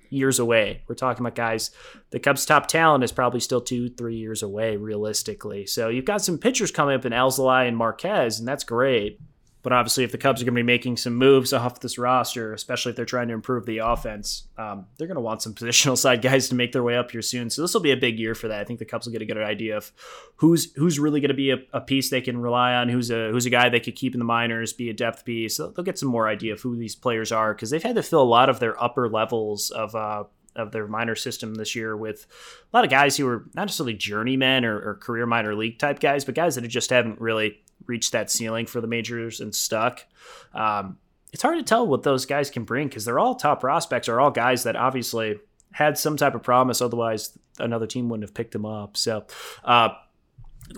years 0.09 0.39
away. 0.39 0.83
We're 0.87 0.95
talking 0.95 1.25
about 1.25 1.35
guys, 1.35 1.71
the 2.11 2.19
Cubs' 2.19 2.45
top 2.45 2.67
talent 2.67 3.03
is 3.03 3.11
probably 3.11 3.39
still 3.39 3.61
two, 3.61 3.89
three 3.89 4.15
years 4.15 4.43
away, 4.43 4.77
realistically. 4.77 5.65
So 5.65 5.89
you've 5.89 6.05
got 6.05 6.21
some 6.21 6.37
pitchers 6.37 6.71
coming 6.71 6.95
up 6.95 7.05
in 7.05 7.13
Alzolay 7.13 7.67
and 7.67 7.77
Marquez, 7.77 8.39
and 8.39 8.47
that's 8.47 8.63
great. 8.63 9.19
But 9.67 9.73
obviously, 9.73 10.05
if 10.05 10.13
the 10.13 10.17
Cubs 10.17 10.41
are 10.41 10.45
going 10.45 10.55
to 10.55 10.59
be 10.59 10.63
making 10.63 10.95
some 10.95 11.17
moves 11.17 11.51
off 11.51 11.81
this 11.81 11.97
roster, 11.97 12.53
especially 12.53 12.91
if 12.91 12.95
they're 12.95 13.03
trying 13.03 13.27
to 13.27 13.33
improve 13.33 13.65
the 13.65 13.79
offense, 13.79 14.47
um, 14.57 14.85
they're 14.97 15.07
going 15.07 15.15
to 15.15 15.21
want 15.21 15.41
some 15.41 15.53
positional 15.55 15.97
side 15.97 16.21
guys 16.21 16.47
to 16.47 16.55
make 16.55 16.71
their 16.71 16.83
way 16.83 16.95
up 16.95 17.11
here 17.11 17.21
soon. 17.21 17.49
So 17.49 17.63
this 17.63 17.73
will 17.73 17.81
be 17.81 17.91
a 17.91 17.97
big 17.97 18.17
year 18.17 18.33
for 18.33 18.47
that. 18.47 18.61
I 18.61 18.63
think 18.63 18.79
the 18.79 18.85
Cubs 18.85 19.05
will 19.05 19.11
get 19.11 19.21
a 19.21 19.25
good 19.25 19.37
idea 19.37 19.75
of 19.75 19.91
who's 20.37 20.73
who's 20.75 20.99
really 20.99 21.19
going 21.19 21.31
to 21.31 21.35
be 21.35 21.51
a, 21.51 21.57
a, 21.73 21.81
piece 21.81 22.09
they 22.09 22.21
can 22.21 22.37
rely 22.37 22.75
on, 22.75 22.87
who's 22.87 23.11
a 23.11 23.29
who's 23.29 23.45
a 23.45 23.49
guy 23.49 23.67
they 23.67 23.81
could 23.81 23.97
keep 23.97 24.15
in 24.15 24.19
the 24.19 24.25
minors, 24.25 24.71
be 24.71 24.89
a 24.89 24.93
depth 24.93 25.25
piece. 25.25 25.57
So 25.57 25.71
they'll 25.71 25.83
get 25.83 25.99
some 25.99 26.07
more 26.07 26.29
idea 26.29 26.53
of 26.53 26.61
who 26.61 26.77
these 26.77 26.95
players 26.95 27.33
are 27.33 27.53
because 27.53 27.69
they've 27.69 27.83
had 27.83 27.95
to 27.95 28.03
fill 28.03 28.21
a 28.21 28.23
lot 28.23 28.47
of 28.47 28.61
their 28.61 28.81
upper 28.81 29.09
levels 29.09 29.69
of 29.71 29.93
uh, 29.95 30.23
of 30.55 30.71
their 30.71 30.87
minor 30.87 31.15
system 31.15 31.55
this 31.55 31.75
year 31.75 31.97
with 31.97 32.25
a 32.71 32.77
lot 32.77 32.85
of 32.85 32.89
guys 32.89 33.17
who 33.17 33.25
were 33.25 33.43
not 33.53 33.65
necessarily 33.65 33.95
journeymen 33.95 34.63
or, 34.63 34.77
or, 34.77 34.95
career 34.95 35.25
minor 35.25 35.53
league 35.53 35.77
type 35.77 35.99
guys, 35.99 36.23
but 36.23 36.35
guys 36.35 36.55
that 36.55 36.67
just 36.67 36.89
haven't 36.89 37.19
really 37.21 37.61
reached 37.85 38.11
that 38.11 38.31
ceiling 38.31 38.65
for 38.65 38.81
the 38.81 38.87
majors 38.87 39.39
and 39.39 39.53
stuck. 39.53 40.05
Um, 40.53 40.97
it's 41.33 41.43
hard 41.43 41.57
to 41.57 41.63
tell 41.63 41.85
what 41.85 42.03
those 42.03 42.25
guys 42.25 42.49
can 42.49 42.63
bring 42.63 42.87
because 42.87 43.05
they're 43.05 43.19
all 43.19 43.35
top 43.35 43.59
prospects, 43.59 44.09
are 44.09 44.19
all 44.19 44.31
guys 44.31 44.63
that 44.63 44.75
obviously 44.75 45.39
had 45.71 45.97
some 45.97 46.17
type 46.17 46.35
of 46.35 46.43
promise. 46.43 46.81
Otherwise, 46.81 47.37
another 47.59 47.87
team 47.87 48.09
wouldn't 48.09 48.27
have 48.27 48.33
picked 48.33 48.53
them 48.53 48.65
up. 48.65 48.97
So, 48.97 49.25
uh, 49.63 49.89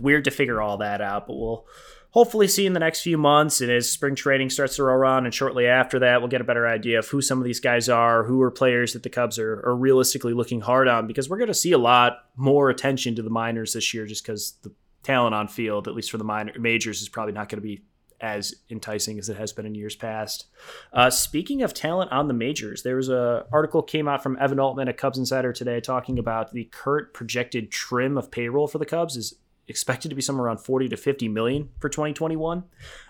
weird 0.02 0.26
to 0.26 0.32
figure 0.32 0.62
all 0.62 0.78
that 0.78 1.02
out, 1.02 1.28
but 1.28 1.36
we'll 1.36 1.66
hopefully 2.12 2.48
see 2.48 2.66
in 2.66 2.74
the 2.74 2.80
next 2.80 3.02
few 3.02 3.18
months. 3.18 3.62
And 3.62 3.72
as 3.72 3.90
spring 3.90 4.16
training 4.16 4.50
starts 4.50 4.76
to 4.76 4.84
roll 4.84 5.06
on, 5.06 5.26
and 5.26 5.34
shortly 5.34 5.68
after 5.68 6.00
that, 6.00 6.22
we'll 6.22 6.30
get 6.30 6.42
a 6.42 6.46
better 6.46 6.68
idea 6.68 7.00
of 7.00 7.08
who 7.08 7.22
some 7.22 7.38
of 7.38 7.44
these 7.44 7.60
guys 7.60 7.88
are, 7.88 8.24
who 8.24 8.42
are 8.42 8.52
players 8.52 8.94
that 8.94 9.04
the 9.04 9.10
Cubs 9.10 9.40
are, 9.40 9.62
are 9.66 9.76
realistically 9.76 10.34
looking 10.34 10.62
hard 10.62 10.88
on, 10.88 11.08
because 11.08 11.30
we're 11.30 11.38
going 11.38 11.48
to 11.48 11.54
see 11.54 11.72
a 11.72 11.78
lot 11.78 12.26
more 12.36 12.70
attention 12.70 13.16
to 13.16 13.22
the 13.22 13.30
minors 13.30 13.74
this 13.74 13.94
year 13.94 14.06
just 14.06 14.24
because 14.24 14.54
the 14.64 14.72
talent 15.10 15.34
on 15.34 15.48
field, 15.48 15.88
at 15.88 15.96
least 15.96 16.12
for 16.12 16.20
the 16.20 16.24
minor 16.24 16.54
majors, 16.60 17.02
is 17.02 17.10
probably 17.10 17.34
not 17.34 17.50
going 17.50 17.58
to 17.58 17.68
be 17.68 17.82
as 18.22 18.54
enticing 18.70 19.18
as 19.18 19.28
it 19.28 19.38
has 19.38 19.52
been 19.52 19.66
in 19.66 19.74
years 19.74 19.96
past. 19.96 20.46
Uh, 20.94 21.10
speaking 21.10 21.64
of 21.64 21.74
talent 21.74 22.12
on 22.12 22.28
the 22.28 22.34
majors, 22.34 22.84
there 22.84 22.98
was 22.98 23.10
a 23.10 23.46
article 23.52 23.82
came 23.82 24.08
out 24.08 24.22
from 24.22 24.38
Evan 24.40 24.60
Altman 24.60 24.88
at 24.88 24.98
Cubs 24.98 25.18
Insider 25.18 25.52
today 25.52 25.82
talking 25.82 26.20
about 26.20 26.52
the 26.52 26.66
current 26.66 27.12
projected 27.14 27.72
trim 27.72 28.20
of 28.20 28.30
payroll 28.30 28.68
for 28.68 28.78
the 28.78 28.86
Cubs 28.86 29.16
is 29.18 29.34
expected 29.68 30.10
to 30.10 30.16
be 30.16 30.22
somewhere 30.22 30.46
around 30.46 30.60
40 30.60 30.90
to 30.90 30.98
50 30.98 31.28
million 31.28 31.70
for 31.80 31.90
2021. 31.90 32.64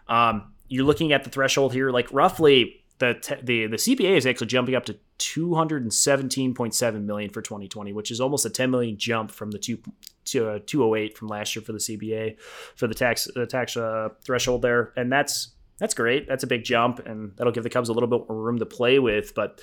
Um, 0.07 0.53
you're 0.69 0.85
looking 0.85 1.11
at 1.11 1.25
the 1.25 1.29
threshold 1.29 1.73
here, 1.73 1.89
like 1.89 2.07
roughly 2.13 2.85
the 2.99 3.39
the 3.43 3.67
the 3.67 3.77
CBT 3.77 4.17
is 4.17 4.25
actually 4.25 4.47
jumping 4.47 4.75
up 4.75 4.85
to 4.85 4.97
217.7 5.19 7.03
million 7.03 7.29
for 7.29 7.41
2020, 7.41 7.93
which 7.93 8.11
is 8.11 8.21
almost 8.21 8.45
a 8.45 8.49
10 8.49 8.69
million 8.69 8.97
jump 8.97 9.31
from 9.31 9.51
the 9.51 9.59
two 9.59 9.79
to 10.25 10.49
uh, 10.49 10.59
208 10.65 11.17
from 11.17 11.27
last 11.27 11.55
year 11.55 11.63
for 11.63 11.71
the 11.71 11.79
CBT 11.79 12.37
for 12.75 12.87
the 12.87 12.93
tax 12.93 13.27
the 13.33 13.45
tax 13.45 13.75
uh, 13.75 14.09
threshold 14.23 14.61
there, 14.61 14.93
and 14.95 15.11
that's 15.11 15.53
that's 15.79 15.93
great. 15.93 16.27
That's 16.27 16.43
a 16.43 16.47
big 16.47 16.65
jump, 16.65 16.99
and 17.05 17.31
that'll 17.37 17.53
give 17.53 17.63
the 17.63 17.69
Cubs 17.69 17.87
a 17.87 17.93
little 17.93 18.09
bit 18.09 18.27
more 18.27 18.41
room 18.41 18.59
to 18.59 18.65
play 18.65 18.99
with. 18.99 19.33
But 19.33 19.61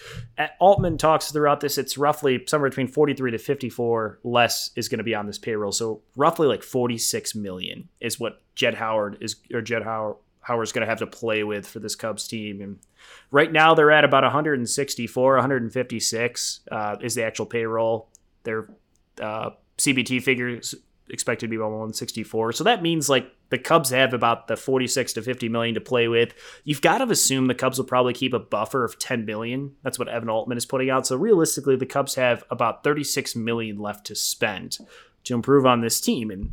Altman 0.60 0.96
talks 0.96 1.30
throughout 1.30 1.60
this, 1.60 1.76
it's 1.76 1.98
roughly 1.98 2.42
somewhere 2.46 2.70
between 2.70 2.88
43 2.88 3.32
to 3.32 3.38
54 3.38 4.20
less 4.24 4.70
is 4.76 4.88
going 4.88 4.98
to 4.98 5.04
be 5.04 5.14
on 5.14 5.26
this 5.26 5.38
payroll. 5.38 5.72
So 5.72 6.00
roughly 6.16 6.48
like 6.48 6.62
46 6.62 7.34
million 7.34 7.90
is 8.00 8.18
what 8.18 8.40
Jed 8.54 8.74
Howard 8.74 9.18
is, 9.20 9.36
or 9.52 9.60
Jed 9.60 9.82
Hoyer 9.82 10.16
Hoyer's 10.46 10.72
going 10.72 10.84
to 10.84 10.88
have 10.88 10.98
to 10.98 11.06
play 11.06 11.42
with 11.44 11.66
for 11.66 11.80
this 11.80 11.96
Cubs 11.96 12.28
team. 12.28 12.60
And 12.60 12.78
right 13.30 13.50
now 13.50 13.74
they're 13.74 13.90
at 13.90 14.04
about 14.04 14.22
164, 14.22 15.34
156 15.34 16.60
uh, 16.70 16.96
is 17.00 17.14
the 17.14 17.24
actual 17.24 17.46
payroll. 17.46 18.08
Their 18.44 18.68
uh, 19.20 19.50
CBT 19.78 20.22
figures 20.22 20.74
expected 21.08 21.46
to 21.46 21.50
be 21.50 21.56
about 21.56 21.70
164. 21.70 22.52
So 22.52 22.64
that 22.64 22.82
means 22.82 23.08
like 23.08 23.30
the 23.50 23.58
Cubs 23.58 23.90
have 23.90 24.12
about 24.12 24.48
the 24.48 24.56
46 24.56 25.14
to 25.14 25.22
50 25.22 25.48
million 25.48 25.74
to 25.74 25.80
play 25.80 26.08
with. 26.08 26.34
You've 26.64 26.80
got 26.80 26.98
to 26.98 27.04
assume 27.10 27.46
the 27.46 27.54
Cubs 27.54 27.78
will 27.78 27.86
probably 27.86 28.12
keep 28.12 28.32
a 28.32 28.38
buffer 28.38 28.84
of 28.84 28.98
10 28.98 29.24
million. 29.24 29.74
That's 29.82 29.98
what 29.98 30.08
Evan 30.08 30.28
Altman 30.28 30.58
is 30.58 30.66
putting 30.66 30.90
out. 30.90 31.06
So 31.06 31.16
realistically, 31.16 31.76
the 31.76 31.86
Cubs 31.86 32.14
have 32.16 32.44
about 32.50 32.84
36 32.84 33.36
million 33.36 33.78
left 33.78 34.06
to 34.06 34.14
spend 34.14 34.78
to 35.24 35.34
improve 35.34 35.66
on 35.66 35.80
this 35.80 36.00
team. 36.00 36.30
And 36.30 36.52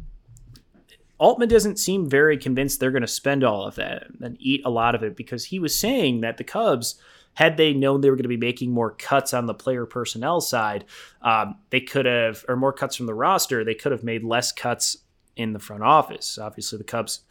Altman 1.24 1.48
doesn't 1.48 1.80
seem 1.80 2.10
very 2.10 2.38
convinced 2.38 2.82
they're 2.82 2.92
going 2.92 3.02
to 3.02 3.08
spend 3.08 3.46
all 3.46 3.64
of 3.64 3.76
that 3.76 4.08
and 4.22 4.36
eat 4.42 4.62
a 4.66 4.70
lot 4.70 4.94
of 4.94 5.04
it 5.04 5.16
because 5.16 5.46
he 5.46 5.58
was 5.58 5.74
saying 5.74 6.20
that 6.20 6.36
the 6.36 6.44
Cubs 6.44 6.96
had 7.36 7.56
they 7.56 7.72
known 7.72 8.02
they 8.02 8.10
were 8.10 8.18
going 8.18 8.24
to 8.24 8.28
be 8.28 8.36
making 8.36 8.72
more 8.72 8.92
cuts 8.92 9.34
on 9.34 9.46
the 9.46 9.54
player 9.54 9.86
personnel 9.86 10.42
side, 10.42 10.84
um, 11.22 11.56
they 11.70 11.80
could 11.80 12.06
have, 12.06 12.44
or 12.50 12.58
more 12.58 12.74
cuts 12.74 12.98
from 12.98 13.06
the 13.06 13.14
roster, 13.14 13.64
they 13.64 13.74
could 13.74 13.94
have 13.94 14.04
made 14.04 14.26
less 14.26 14.52
cuts 14.52 14.98
in 15.38 15.54
the 15.54 15.60
front 15.60 15.82
office. 15.82 16.38
Obviously, 16.38 16.78
the 16.78 16.84
Cubs 16.84 17.22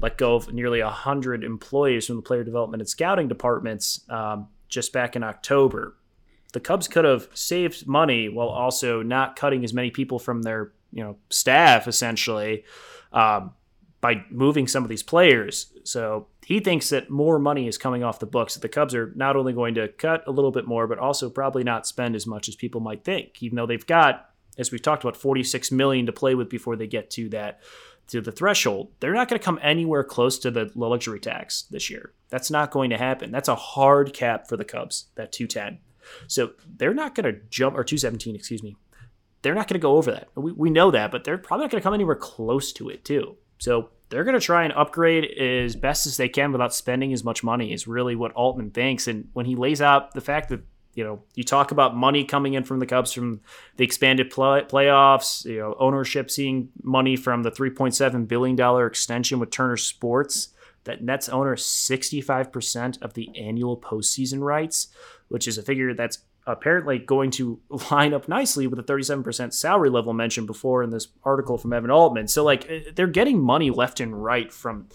let 0.00 0.16
go 0.16 0.36
of 0.36 0.54
nearly 0.54 0.80
100 0.80 1.42
employees 1.42 2.06
from 2.06 2.16
the 2.16 2.22
player 2.22 2.44
development 2.44 2.80
and 2.80 2.88
scouting 2.88 3.26
departments 3.26 4.02
um, 4.08 4.46
just 4.68 4.92
back 4.92 5.16
in 5.16 5.24
October. 5.24 5.96
The 6.52 6.60
Cubs 6.60 6.86
could 6.86 7.04
have 7.04 7.28
saved 7.34 7.88
money 7.88 8.28
while 8.28 8.48
also 8.48 9.02
not 9.02 9.34
cutting 9.34 9.64
as 9.64 9.74
many 9.74 9.90
people 9.90 10.20
from 10.20 10.42
their 10.42 10.70
you 10.92 11.02
know 11.02 11.16
staff 11.30 11.86
essentially 11.86 12.64
um, 13.12 13.52
by 14.00 14.24
moving 14.30 14.66
some 14.66 14.82
of 14.82 14.88
these 14.88 15.02
players. 15.02 15.72
So 15.84 16.26
he 16.46 16.60
thinks 16.60 16.88
that 16.90 17.10
more 17.10 17.38
money 17.38 17.68
is 17.68 17.76
coming 17.76 18.02
off 18.02 18.18
the 18.18 18.26
books. 18.26 18.54
That 18.54 18.60
the 18.60 18.68
Cubs 18.68 18.94
are 18.94 19.12
not 19.14 19.36
only 19.36 19.52
going 19.52 19.74
to 19.74 19.88
cut 19.88 20.24
a 20.26 20.32
little 20.32 20.52
bit 20.52 20.66
more, 20.66 20.86
but 20.86 20.98
also 20.98 21.28
probably 21.28 21.64
not 21.64 21.86
spend 21.86 22.16
as 22.16 22.26
much 22.26 22.48
as 22.48 22.54
people 22.56 22.80
might 22.80 23.04
think, 23.04 23.42
even 23.42 23.56
though 23.56 23.66
they've 23.66 23.86
got 23.86 24.30
as 24.58 24.70
we've 24.70 24.82
talked 24.82 25.02
about, 25.02 25.16
46 25.16 25.72
million 25.72 26.06
to 26.06 26.12
play 26.12 26.34
with 26.34 26.48
before 26.50 26.76
they 26.76 26.86
get 26.86 27.10
to 27.10 27.28
that 27.30 27.60
to 28.08 28.20
the 28.20 28.32
threshold. 28.32 28.92
They're 29.00 29.14
not 29.14 29.28
going 29.28 29.38
to 29.38 29.44
come 29.44 29.58
anywhere 29.62 30.04
close 30.04 30.38
to 30.40 30.50
the 30.50 30.70
luxury 30.74 31.20
tax 31.20 31.62
this 31.62 31.88
year. 31.88 32.12
That's 32.28 32.50
not 32.50 32.70
going 32.70 32.90
to 32.90 32.98
happen. 32.98 33.30
That's 33.30 33.48
a 33.48 33.54
hard 33.54 34.12
cap 34.12 34.48
for 34.48 34.56
the 34.56 34.64
Cubs, 34.64 35.06
that 35.14 35.32
210. 35.32 35.78
So 36.26 36.52
they're 36.76 36.94
not 36.94 37.14
going 37.14 37.32
to 37.32 37.40
jump 37.50 37.76
or 37.76 37.84
217, 37.84 38.34
excuse 38.34 38.62
me. 38.62 38.76
They're 39.42 39.54
not 39.54 39.68
going 39.68 39.80
to 39.80 39.82
go 39.82 39.96
over 39.96 40.12
that. 40.12 40.28
We, 40.34 40.52
we 40.52 40.70
know 40.70 40.90
that, 40.90 41.10
but 41.10 41.24
they're 41.24 41.38
probably 41.38 41.64
not 41.64 41.70
going 41.70 41.80
to 41.80 41.84
come 41.84 41.94
anywhere 41.94 42.16
close 42.16 42.72
to 42.74 42.88
it 42.88 43.04
too. 43.04 43.36
So 43.58 43.90
they're 44.08 44.24
going 44.24 44.38
to 44.38 44.44
try 44.44 44.64
and 44.64 44.72
upgrade 44.72 45.24
as 45.38 45.76
best 45.76 46.06
as 46.06 46.16
they 46.16 46.28
can 46.28 46.52
without 46.52 46.74
spending 46.74 47.12
as 47.12 47.24
much 47.24 47.44
money 47.44 47.72
is 47.72 47.86
really 47.86 48.16
what 48.16 48.32
Altman 48.32 48.70
thinks. 48.70 49.06
And 49.06 49.28
when 49.32 49.46
he 49.46 49.56
lays 49.56 49.80
out 49.80 50.12
the 50.12 50.20
fact 50.20 50.48
that 50.50 50.62
you 50.94 51.04
know, 51.04 51.22
you 51.34 51.44
talk 51.44 51.70
about 51.70 51.96
money 51.96 52.24
coming 52.24 52.54
in 52.54 52.64
from 52.64 52.80
the 52.80 52.86
Cubs 52.86 53.12
from 53.12 53.40
the 53.76 53.84
expanded 53.84 54.30
play- 54.30 54.62
playoffs, 54.62 55.44
you 55.44 55.58
know, 55.58 55.76
ownership 55.78 56.30
seeing 56.30 56.70
money 56.82 57.16
from 57.16 57.42
the 57.42 57.50
$3.7 57.50 58.26
billion 58.26 58.86
extension 58.86 59.38
with 59.38 59.50
Turner 59.50 59.76
Sports 59.76 60.48
that 60.84 61.02
nets 61.02 61.28
owner 61.28 61.56
65% 61.56 63.02
of 63.02 63.14
the 63.14 63.30
annual 63.38 63.76
postseason 63.76 64.40
rights, 64.40 64.88
which 65.28 65.46
is 65.46 65.58
a 65.58 65.62
figure 65.62 65.94
that's 65.94 66.18
apparently 66.52 66.98
going 66.98 67.30
to 67.32 67.60
line 67.90 68.14
up 68.14 68.28
nicely 68.28 68.66
with 68.66 68.84
the 68.84 68.92
37% 68.92 69.52
salary 69.52 69.90
level 69.90 70.12
mentioned 70.12 70.46
before 70.46 70.82
in 70.82 70.90
this 70.90 71.08
article 71.24 71.58
from 71.58 71.72
Evan 71.72 71.90
Altman. 71.90 72.28
So, 72.28 72.44
like, 72.44 72.94
they're 72.94 73.06
getting 73.06 73.40
money 73.40 73.70
left 73.70 74.00
and 74.00 74.22
right 74.22 74.52
from 74.52 74.88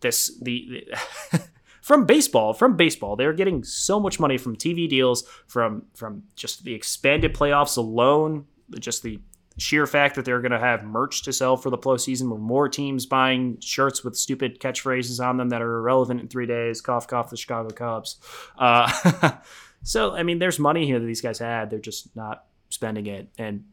this, 0.00 0.38
the, 0.40 0.86
the 1.32 1.42
from 1.82 2.04
baseball, 2.04 2.52
from 2.52 2.76
baseball. 2.76 3.16
They're 3.16 3.32
getting 3.32 3.64
so 3.64 3.98
much 3.98 4.20
money 4.20 4.38
from 4.38 4.56
TV 4.56 4.88
deals, 4.88 5.24
from 5.46 5.84
from 5.94 6.24
just 6.36 6.64
the 6.64 6.74
expanded 6.74 7.34
playoffs 7.34 7.76
alone, 7.76 8.46
just 8.78 9.02
the 9.02 9.20
sheer 9.58 9.86
fact 9.86 10.14
that 10.14 10.24
they're 10.24 10.40
going 10.40 10.52
to 10.52 10.58
have 10.58 10.84
merch 10.84 11.22
to 11.22 11.32
sell 11.32 11.56
for 11.56 11.70
the 11.70 11.78
postseason 11.78 12.30
with 12.30 12.40
more 12.40 12.68
teams 12.68 13.06
buying 13.06 13.58
shirts 13.60 14.04
with 14.04 14.16
stupid 14.16 14.60
catchphrases 14.60 15.24
on 15.24 15.36
them 15.36 15.48
that 15.48 15.60
are 15.60 15.78
irrelevant 15.78 16.20
in 16.20 16.28
three 16.28 16.46
days. 16.46 16.80
Cough, 16.80 17.06
cough, 17.06 17.30
the 17.30 17.36
Chicago 17.36 17.70
Cubs. 17.70 18.18
Uh, 18.56 19.32
so, 19.88 20.14
I 20.14 20.22
mean, 20.22 20.38
there's 20.38 20.58
money 20.58 20.84
here 20.84 21.00
that 21.00 21.06
these 21.06 21.22
guys 21.22 21.38
had. 21.38 21.70
They're 21.70 21.78
just 21.78 22.14
not 22.14 22.44
spending 22.68 23.06
it. 23.06 23.30
And 23.38 23.64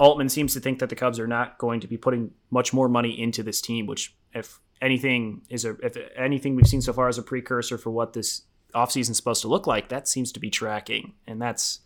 Altman 0.00 0.28
seems 0.28 0.54
to 0.54 0.60
think 0.60 0.80
that 0.80 0.88
the 0.88 0.96
Cubs 0.96 1.20
are 1.20 1.28
not 1.28 1.56
going 1.58 1.78
to 1.78 1.86
be 1.86 1.96
putting 1.96 2.32
much 2.50 2.72
more 2.72 2.88
money 2.88 3.20
into 3.20 3.44
this 3.44 3.60
team, 3.60 3.86
which, 3.86 4.16
if 4.34 4.58
anything 4.82 5.42
is 5.48 5.64
a 5.64 5.76
if 5.84 5.96
anything 6.16 6.56
we've 6.56 6.66
seen 6.66 6.82
so 6.82 6.92
far 6.92 7.06
as 7.06 7.16
a 7.16 7.22
precursor 7.22 7.78
for 7.78 7.92
what 7.92 8.12
this 8.12 8.42
offseason 8.74 9.10
is 9.10 9.18
supposed 9.18 9.40
to 9.42 9.48
look 9.48 9.68
like, 9.68 9.88
that 9.88 10.08
seems 10.08 10.32
to 10.32 10.40
be 10.40 10.50
tracking. 10.50 11.14
And 11.28 11.40
that's 11.40 11.78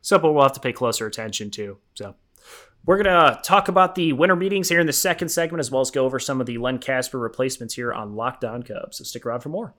something 0.00 0.32
we'll 0.32 0.42
have 0.42 0.54
to 0.54 0.60
pay 0.60 0.72
closer 0.72 1.06
attention 1.06 1.50
to. 1.50 1.76
So 1.92 2.14
we're 2.86 3.02
going 3.02 3.14
to 3.14 3.38
talk 3.42 3.68
about 3.68 3.96
the 3.96 4.14
winter 4.14 4.34
meetings 4.34 4.70
here 4.70 4.80
in 4.80 4.86
the 4.86 4.94
second 4.94 5.28
segment, 5.28 5.60
as 5.60 5.70
well 5.70 5.82
as 5.82 5.90
go 5.90 6.06
over 6.06 6.18
some 6.18 6.40
of 6.40 6.46
the 6.46 6.56
Len 6.56 6.78
Kasper 6.78 7.18
replacements 7.18 7.74
here 7.74 7.92
on 7.92 8.16
Locked 8.16 8.46
On 8.46 8.62
Cubs. 8.62 8.96
So 8.96 9.04
stick 9.04 9.26
around 9.26 9.40
for 9.40 9.50
more. 9.50 9.74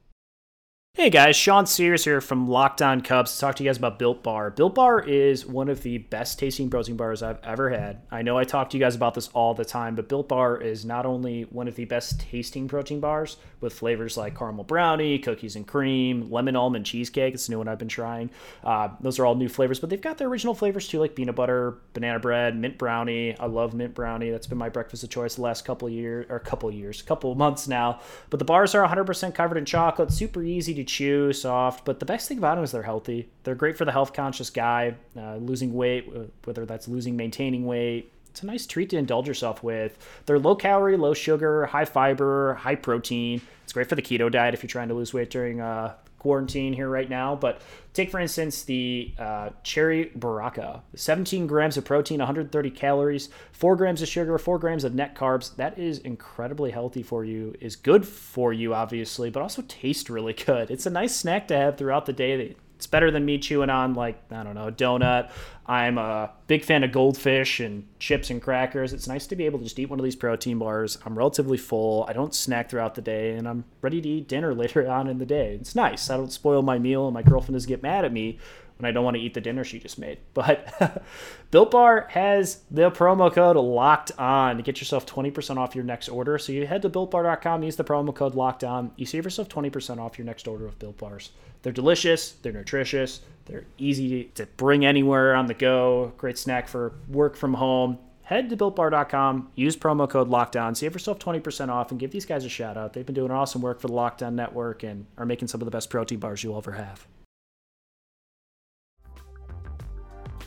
Hey 0.96 1.12
guys, 1.12 1.38
Sean 1.38 1.66
Sears 1.66 2.04
here 2.04 2.20
from 2.20 2.50
Locked 2.50 2.82
On 2.82 3.00
Cubs 3.00 3.34
to 3.34 3.40
talk 3.40 3.56
to 3.56 3.64
you 3.64 3.70
guys 3.70 3.78
about 3.78 4.00
Built 4.00 4.22
Bar. 4.22 4.50
Built 4.50 4.76
Bar 4.76 5.00
is 5.00 5.46
one 5.46 5.70
of 5.70 5.82
the 5.82 6.00
best 6.00 6.40
tasting 6.40 6.70
protein 6.70 6.98
bars 6.98 7.24
I've 7.24 7.42
ever 7.42 7.70
had. 7.70 8.02
I 8.12 8.22
know 8.24 8.38
I 8.38 8.44
talk 8.44 8.72
to 8.72 8.78
you 8.78 8.84
guys 8.84 8.96
about 8.96 9.14
this 9.14 9.30
all 9.30 9.54
the 9.54 9.64
time, 9.64 9.96
but 9.96 10.10
Built 10.10 10.28
Bar 10.28 10.58
is 10.60 10.84
not 10.84 11.06
only 11.06 11.44
one 11.44 11.70
of 11.70 11.76
the 11.76 11.86
best 11.86 12.20
tasting 12.20 12.68
protein 12.68 13.00
bars 13.00 13.38
with 13.62 13.72
flavors 13.72 14.18
like 14.18 14.38
caramel 14.38 14.66
brownie, 14.66 15.20
cookies 15.20 15.56
and 15.56 15.66
cream, 15.66 16.30
lemon 16.32 16.58
almond 16.58 16.86
cheesecake. 16.86 17.34
It's 17.34 17.48
a 17.48 17.52
new 17.52 17.60
one 17.60 17.70
I've 17.70 17.80
been 17.80 17.88
trying. 17.88 18.32
Uh, 18.64 18.90
those 19.00 19.20
are 19.20 19.26
all 19.26 19.36
new 19.36 19.48
flavors, 19.48 19.80
but 19.80 19.90
they've 19.90 20.02
got 20.02 20.18
their 20.18 20.28
original 20.28 20.56
flavors 20.56 20.88
too, 20.88 21.00
like 21.00 21.16
peanut 21.16 21.36
butter, 21.36 21.78
banana 21.94 22.20
bread, 22.20 22.58
mint 22.58 22.78
brownie. 22.78 23.38
I 23.40 23.46
love 23.46 23.74
mint 23.74 23.94
brownie. 23.94 24.32
That's 24.32 24.48
been 24.48 24.58
my 24.58 24.70
breakfast 24.70 25.04
of 25.04 25.12
choice 25.12 25.36
the 25.36 25.44
last 25.44 25.64
couple 25.64 25.88
years, 25.88 26.26
or 26.30 26.40
couple 26.40 26.70
years, 26.72 27.02
couple 27.04 27.34
months 27.36 27.70
now. 27.70 28.02
But 28.30 28.40
the 28.40 28.46
bars 28.46 28.76
are 28.76 28.86
100% 28.86 29.34
covered 29.34 29.58
in 29.58 29.66
chocolate, 29.66 30.12
super 30.12 30.44
easy 30.44 30.74
to 30.80 30.86
chew, 30.86 31.34
soft. 31.34 31.86
But 31.86 32.00
the 32.00 32.06
best 32.06 32.28
thing 32.28 32.38
about 32.38 32.56
them 32.56 32.64
is 32.64 32.72
they're 32.72 32.84
healthy. 32.84 33.30
They're 33.44 33.56
great 33.56 33.78
for 33.78 33.86
the 33.86 33.92
health 33.92 34.14
conscious 34.14 34.50
guy, 34.50 34.96
uh, 35.18 35.38
losing 35.38 35.74
weight, 35.74 36.12
whether 36.44 36.66
that's 36.66 36.88
losing, 36.88 37.16
maintaining 37.16 37.66
weight. 37.66 38.12
It's 38.30 38.44
a 38.44 38.46
nice 38.46 38.66
treat 38.66 38.90
to 38.92 38.98
indulge 38.98 39.28
yourself 39.28 39.64
with. 39.64 39.98
They're 40.26 40.40
low 40.40 40.56
calorie, 40.56 40.98
low 40.98 41.14
sugar, 41.14 41.66
high 41.66 41.86
fiber, 41.86 42.54
high 42.56 42.76
protein. 42.76 43.42
It's 43.64 43.74
great 43.74 43.88
for 43.88 43.96
the 43.96 44.02
keto 44.02 44.32
diet 44.32 44.54
if 44.54 44.64
you're 44.64 44.68
trying 44.68 44.90
to 44.90 44.94
lose 44.94 45.14
weight 45.14 45.30
during 45.30 45.62
uh, 45.62 45.96
quarantine 46.20 46.74
here 46.74 46.90
right 46.90 47.10
now. 47.10 47.36
But 47.36 47.62
take, 47.94 48.12
for 48.12 48.20
instance, 48.20 48.64
the 48.64 49.14
uh, 49.18 49.50
cherry 49.64 50.12
baraka 50.16 50.84
17 50.96 51.48
grams 51.48 51.78
of 51.78 51.86
protein, 51.86 52.20
130 52.20 52.70
calories, 52.72 53.30
4 53.52 53.76
grams 53.76 54.02
of 54.02 54.08
sugar, 54.08 54.38
4 54.38 54.60
grams 54.60 54.84
of 54.84 54.94
net 54.94 55.16
carbs. 55.16 55.56
That 55.56 55.80
is 55.80 56.00
incredibly 56.00 56.72
healthy 56.72 57.04
for 57.04 57.26
you, 57.26 57.56
is 57.60 57.76
good 57.76 58.08
for 58.08 58.54
you, 58.54 58.74
obviously, 58.74 59.30
but 59.30 59.42
also 59.42 59.64
tastes 59.68 60.10
really 60.10 60.34
good. 60.46 60.70
It's 60.70 60.86
a 60.86 60.92
nice 60.92 61.16
snack 61.16 61.48
to 61.48 61.58
have 61.58 61.78
throughout 61.78 62.06
the 62.06 62.14
day. 62.14 62.56
It's 62.80 62.88
better 62.88 63.12
than 63.12 63.26
me 63.26 63.38
chewing 63.38 63.70
on 63.70 63.94
like 63.94 64.24
I 64.32 64.42
don't 64.42 64.56
know 64.56 64.70
a 64.70 64.72
donut. 64.72 65.32
I'm 65.66 65.98
a 65.98 66.32
big 66.48 66.64
fan 66.64 66.86
of 66.86 66.94
goldfish 66.94 67.60
and 67.60 67.86
chips 68.00 68.30
and 68.30 68.42
crackers. 68.42 68.94
It's 68.94 69.06
nice 69.06 69.28
to 69.28 69.36
be 69.36 69.46
able 69.46 69.60
to 69.60 69.66
just 69.66 69.78
eat 69.78 69.90
one 69.90 70.00
of 70.00 70.06
these 70.06 70.16
protein 70.16 70.60
bars. 70.60 70.98
I'm 71.06 71.18
relatively 71.18 71.58
full. 71.58 72.06
I 72.08 72.14
don't 72.14 72.34
snack 72.34 72.70
throughout 72.70 72.96
the 72.96 73.02
day, 73.02 73.36
and 73.36 73.50
I'm 73.50 73.66
ready 73.82 74.00
to 74.00 74.08
eat 74.08 74.30
dinner 74.30 74.54
later 74.56 74.90
on 74.90 75.08
in 75.10 75.18
the 75.18 75.26
day. 75.26 75.56
It's 75.56 75.76
nice. 75.76 76.10
I 76.10 76.16
don't 76.16 76.32
spoil 76.32 76.62
my 76.62 76.80
meal, 76.80 77.06
and 77.06 77.14
my 77.14 77.22
girlfriend 77.22 77.56
doesn't 77.56 77.68
get 77.68 77.84
mad 77.84 78.06
at 78.06 78.14
me 78.14 78.40
when 78.78 78.88
I 78.88 78.94
don't 78.94 79.04
want 79.04 79.18
to 79.18 79.22
eat 79.22 79.34
the 79.34 79.42
dinner 79.42 79.66
she 79.66 79.78
just 79.78 80.00
made. 80.00 80.20
But 80.34 81.04
Built 81.52 81.72
Bar 81.72 82.08
has 82.12 82.62
the 82.72 82.90
promo 82.92 83.30
code 83.30 83.58
locked 83.58 84.14
on 84.18 84.56
to 84.56 84.64
get 84.64 84.80
yourself 84.80 85.06
20% 85.06 85.58
off 85.58 85.76
your 85.76 85.84
next 85.84 86.08
order. 86.08 86.38
So 86.38 86.54
you 86.54 86.66
head 86.66 86.84
to 86.84 86.90
builtbar.com, 86.90 87.62
use 87.62 87.76
the 87.76 87.84
promo 87.84 88.16
code 88.16 88.36
locked 88.36 88.64
on. 88.64 88.92
You 88.96 89.06
save 89.06 89.26
yourself 89.26 89.50
20% 89.50 89.98
off 90.00 90.18
your 90.18 90.26
next 90.26 90.48
order 90.48 90.66
of 90.66 90.80
Built 90.80 90.98
Bars. 90.98 91.32
They're 91.62 91.74
delicious, 91.74 92.32
they're 92.32 92.54
nutritious, 92.54 93.22
they're 93.46 93.66
easy 93.78 94.26
to 94.36 94.46
bring 94.46 94.86
anywhere 94.86 95.36
on 95.36 95.48
the 95.48 95.54
go. 95.54 96.14
Great 96.18 96.38
snack 96.38 96.68
for 96.68 96.94
work 97.08 97.36
from 97.36 97.56
home. 97.56 97.98
Head 98.24 98.50
to 98.52 98.58
builtbar.com, 98.58 99.50
use 99.56 99.76
promo 99.76 100.08
code 100.08 100.28
locked 100.28 100.56
on, 100.56 100.76
save 100.76 100.94
yourself 100.94 101.18
20% 101.18 101.70
off, 101.70 101.90
and 101.90 102.00
give 102.00 102.12
these 102.12 102.28
guys 102.28 102.46
a 102.46 102.50
shout 102.50 102.78
out. 102.78 102.94
They've 102.94 103.06
been 103.06 103.16
doing 103.16 103.32
awesome 103.32 103.62
work 103.62 103.82
for 103.82 103.88
the 103.88 103.94
Locked 103.94 104.22
On 104.22 104.36
Network 104.36 104.84
and 104.84 105.08
are 105.18 105.26
making 105.26 105.48
some 105.48 105.62
of 105.62 105.66
the 105.66 105.72
best 105.72 105.90
protein 105.90 106.20
bars 106.20 106.44
you'll 106.44 106.58
ever 106.58 106.74
have. 106.74 107.08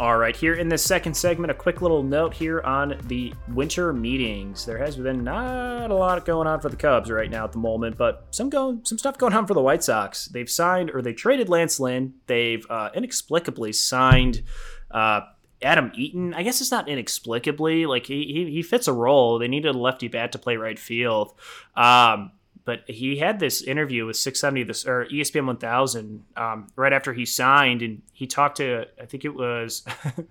All 0.02 0.18
right, 0.18 0.34
here 0.34 0.54
in 0.54 0.68
this 0.68 0.82
second 0.82 1.14
segment, 1.14 1.52
a 1.52 1.54
quick 1.54 1.80
little 1.80 2.02
note 2.02 2.34
here 2.34 2.60
on 2.62 2.98
the 3.04 3.32
winter 3.46 3.92
meetings. 3.92 4.66
There 4.66 4.78
has 4.78 4.96
been 4.96 5.22
not 5.22 5.92
a 5.92 5.94
lot 5.94 6.24
going 6.24 6.48
on 6.48 6.60
for 6.60 6.68
the 6.68 6.76
Cubs 6.76 7.08
right 7.08 7.30
now 7.30 7.44
at 7.44 7.52
the 7.52 7.58
moment, 7.58 7.96
but 7.96 8.26
some 8.32 8.50
going, 8.50 8.80
some 8.84 8.98
stuff 8.98 9.16
going 9.16 9.32
on 9.32 9.46
for 9.46 9.54
the 9.54 9.62
White 9.62 9.84
Sox. 9.84 10.26
They've 10.26 10.50
signed 10.50 10.90
or 10.92 11.02
they 11.02 11.12
traded 11.12 11.48
Lance 11.48 11.78
Lynn. 11.78 12.14
They've 12.26 12.66
uh, 12.68 12.90
inexplicably 12.92 13.74
signed 13.74 14.42
uh, 14.90 15.20
Adam 15.62 15.92
Eaton. 15.94 16.34
I 16.34 16.42
guess 16.42 16.60
it's 16.60 16.72
not 16.72 16.88
inexplicably 16.88 17.86
like 17.86 18.06
he, 18.06 18.24
he, 18.24 18.50
he 18.50 18.62
fits 18.64 18.88
a 18.88 18.92
role. 18.92 19.38
They 19.38 19.46
needed 19.46 19.72
a 19.72 19.78
lefty 19.78 20.08
bat 20.08 20.32
to 20.32 20.38
play 20.40 20.56
right 20.56 20.80
field. 20.80 21.32
Um, 21.76 22.32
but 22.64 22.84
he 22.86 23.16
had 23.16 23.40
this 23.40 23.62
interview 23.62 24.06
with 24.06 24.16
670 24.16 24.64
this 24.64 24.86
or 24.86 25.06
ESPN 25.06 25.46
1000 25.46 26.24
um, 26.36 26.68
right 26.76 26.92
after 26.92 27.12
he 27.12 27.24
signed, 27.24 27.82
and 27.82 28.02
he 28.12 28.26
talked 28.26 28.58
to 28.58 28.84
I 29.00 29.06
think 29.06 29.24
it 29.24 29.34
was 29.34 29.84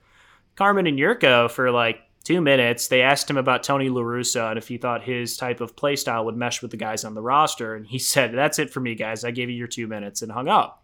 Carmen 0.56 0.88
and 0.88 0.98
Jurko 0.98 1.50
for 1.50 1.72
like 1.72 2.00
two 2.24 2.42
minutes. 2.42 2.88
They 2.88 3.02
asked 3.02 3.30
him 3.30 3.38
about 3.38 3.64
Tony 3.64 3.90
La 3.90 4.02
Russa 4.02 4.50
and 4.50 4.58
if 4.58 4.68
he 4.68 4.78
thought 4.78 5.04
his 5.04 5.38
type 5.38 5.60
of 5.60 5.76
play 5.76 5.96
style 5.96 6.26
would 6.26 6.38
mesh 6.38 6.62
with 6.62 6.72
the 6.72 6.78
guys 6.78 7.04
on 7.04 7.14
the 7.14 7.22
roster, 7.22 7.76
and 7.76 7.86
he 7.86 8.00
said, 8.00 8.34
"That's 8.34 8.60
it 8.60 8.70
for 8.70 8.80
me, 8.80 8.96
guys. 8.96 9.24
I 9.24 9.32
gave 9.32 9.50
you 9.50 9.56
your 9.56 9.68
two 9.68 9.88
minutes," 9.88 10.22
and 10.22 10.32
hung 10.32 10.48
up. 10.48 10.84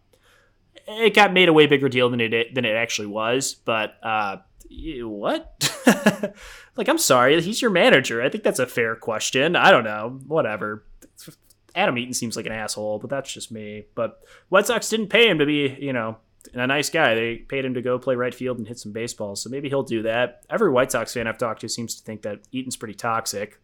It 0.86 1.14
got 1.14 1.32
made 1.32 1.48
a 1.48 1.52
way 1.52 1.66
bigger 1.66 1.88
deal 1.88 2.10
than 2.10 2.20
it 2.20 2.54
than 2.54 2.64
it 2.64 2.76
actually 2.76 3.08
was, 3.08 3.54
but. 3.54 3.94
Uh, 4.02 4.38
what? 4.70 5.64
like, 6.76 6.88
I'm 6.88 6.98
sorry, 6.98 7.40
he's 7.40 7.62
your 7.62 7.70
manager. 7.70 8.20
I 8.20 8.28
think 8.28 8.44
that's 8.44 8.58
a 8.58 8.66
fair 8.66 8.94
question. 8.96 9.56
I 9.56 9.70
don't 9.70 9.82
know. 9.82 10.20
Whatever 10.26 10.84
Adam 11.78 11.96
Eaton 11.96 12.12
seems 12.12 12.36
like 12.36 12.46
an 12.46 12.52
asshole, 12.52 12.98
but 12.98 13.08
that's 13.08 13.32
just 13.32 13.52
me. 13.52 13.86
But 13.94 14.20
White 14.48 14.66
Sox 14.66 14.88
didn't 14.88 15.08
pay 15.08 15.28
him 15.28 15.38
to 15.38 15.46
be, 15.46 15.76
you 15.80 15.92
know, 15.92 16.16
a 16.54 16.66
nice 16.66 16.90
guy. 16.90 17.14
They 17.14 17.36
paid 17.36 17.64
him 17.64 17.74
to 17.74 17.82
go 17.82 17.98
play 17.98 18.16
right 18.16 18.34
field 18.34 18.58
and 18.58 18.66
hit 18.66 18.78
some 18.78 18.92
baseballs. 18.92 19.42
So 19.42 19.48
maybe 19.48 19.68
he'll 19.68 19.84
do 19.84 20.02
that. 20.02 20.44
Every 20.50 20.70
White 20.70 20.90
Sox 20.90 21.14
fan 21.14 21.28
I've 21.28 21.38
talked 21.38 21.60
to 21.60 21.68
seems 21.68 21.94
to 21.94 22.04
think 22.04 22.22
that 22.22 22.40
Eaton's 22.50 22.76
pretty 22.76 22.94
toxic. 22.94 23.60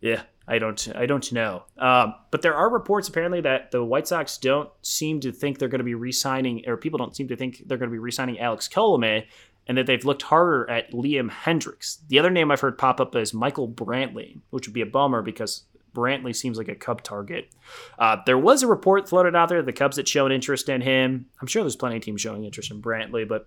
Yeah, 0.00 0.22
I 0.46 0.58
don't, 0.58 0.88
I 0.94 1.06
don't 1.06 1.32
know. 1.32 1.64
Um, 1.78 2.14
but 2.30 2.42
there 2.42 2.54
are 2.54 2.70
reports 2.70 3.08
apparently 3.08 3.40
that 3.40 3.72
the 3.72 3.84
White 3.84 4.06
Sox 4.06 4.38
don't 4.38 4.70
seem 4.82 5.20
to 5.20 5.32
think 5.32 5.58
they're 5.58 5.68
going 5.68 5.80
to 5.80 5.84
be 5.84 5.94
re-signing, 5.94 6.62
or 6.66 6.76
people 6.76 6.98
don't 6.98 7.16
seem 7.16 7.28
to 7.28 7.36
think 7.36 7.62
they're 7.66 7.78
going 7.78 7.90
to 7.90 7.94
be 7.94 7.98
re-signing 7.98 8.38
Alex 8.38 8.68
Colomé, 8.68 9.26
and 9.66 9.78
that 9.78 9.86
they've 9.86 10.04
looked 10.04 10.22
harder 10.22 10.68
at 10.68 10.90
Liam 10.92 11.30
Hendriks. 11.30 11.98
The 12.08 12.18
other 12.18 12.30
name 12.30 12.50
I've 12.50 12.60
heard 12.60 12.78
pop 12.78 13.00
up 13.00 13.14
is 13.14 13.32
Michael 13.32 13.68
Brantley, 13.68 14.40
which 14.50 14.66
would 14.66 14.74
be 14.74 14.80
a 14.80 14.86
bummer 14.86 15.22
because 15.22 15.64
Brantley 15.94 16.34
seems 16.34 16.58
like 16.58 16.68
a 16.68 16.74
Cub 16.74 17.02
target. 17.02 17.52
Uh, 17.98 18.16
there 18.26 18.38
was 18.38 18.62
a 18.62 18.66
report 18.66 19.08
floated 19.08 19.36
out 19.36 19.48
there 19.48 19.62
the 19.62 19.72
Cubs 19.72 19.96
had 19.96 20.08
shown 20.08 20.32
interest 20.32 20.68
in 20.68 20.80
him. 20.80 21.26
I'm 21.40 21.46
sure 21.46 21.62
there's 21.62 21.76
plenty 21.76 21.96
of 21.96 22.02
teams 22.02 22.20
showing 22.20 22.44
interest 22.44 22.70
in 22.70 22.82
Brantley, 22.82 23.26
but 23.26 23.46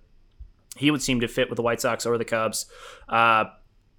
he 0.77 0.91
would 0.91 1.01
seem 1.01 1.21
to 1.21 1.27
fit 1.27 1.49
with 1.49 1.57
the 1.57 1.63
White 1.63 1.81
Sox 1.81 2.05
or 2.05 2.17
the 2.17 2.25
Cubs. 2.25 2.65
Uh, 3.07 3.45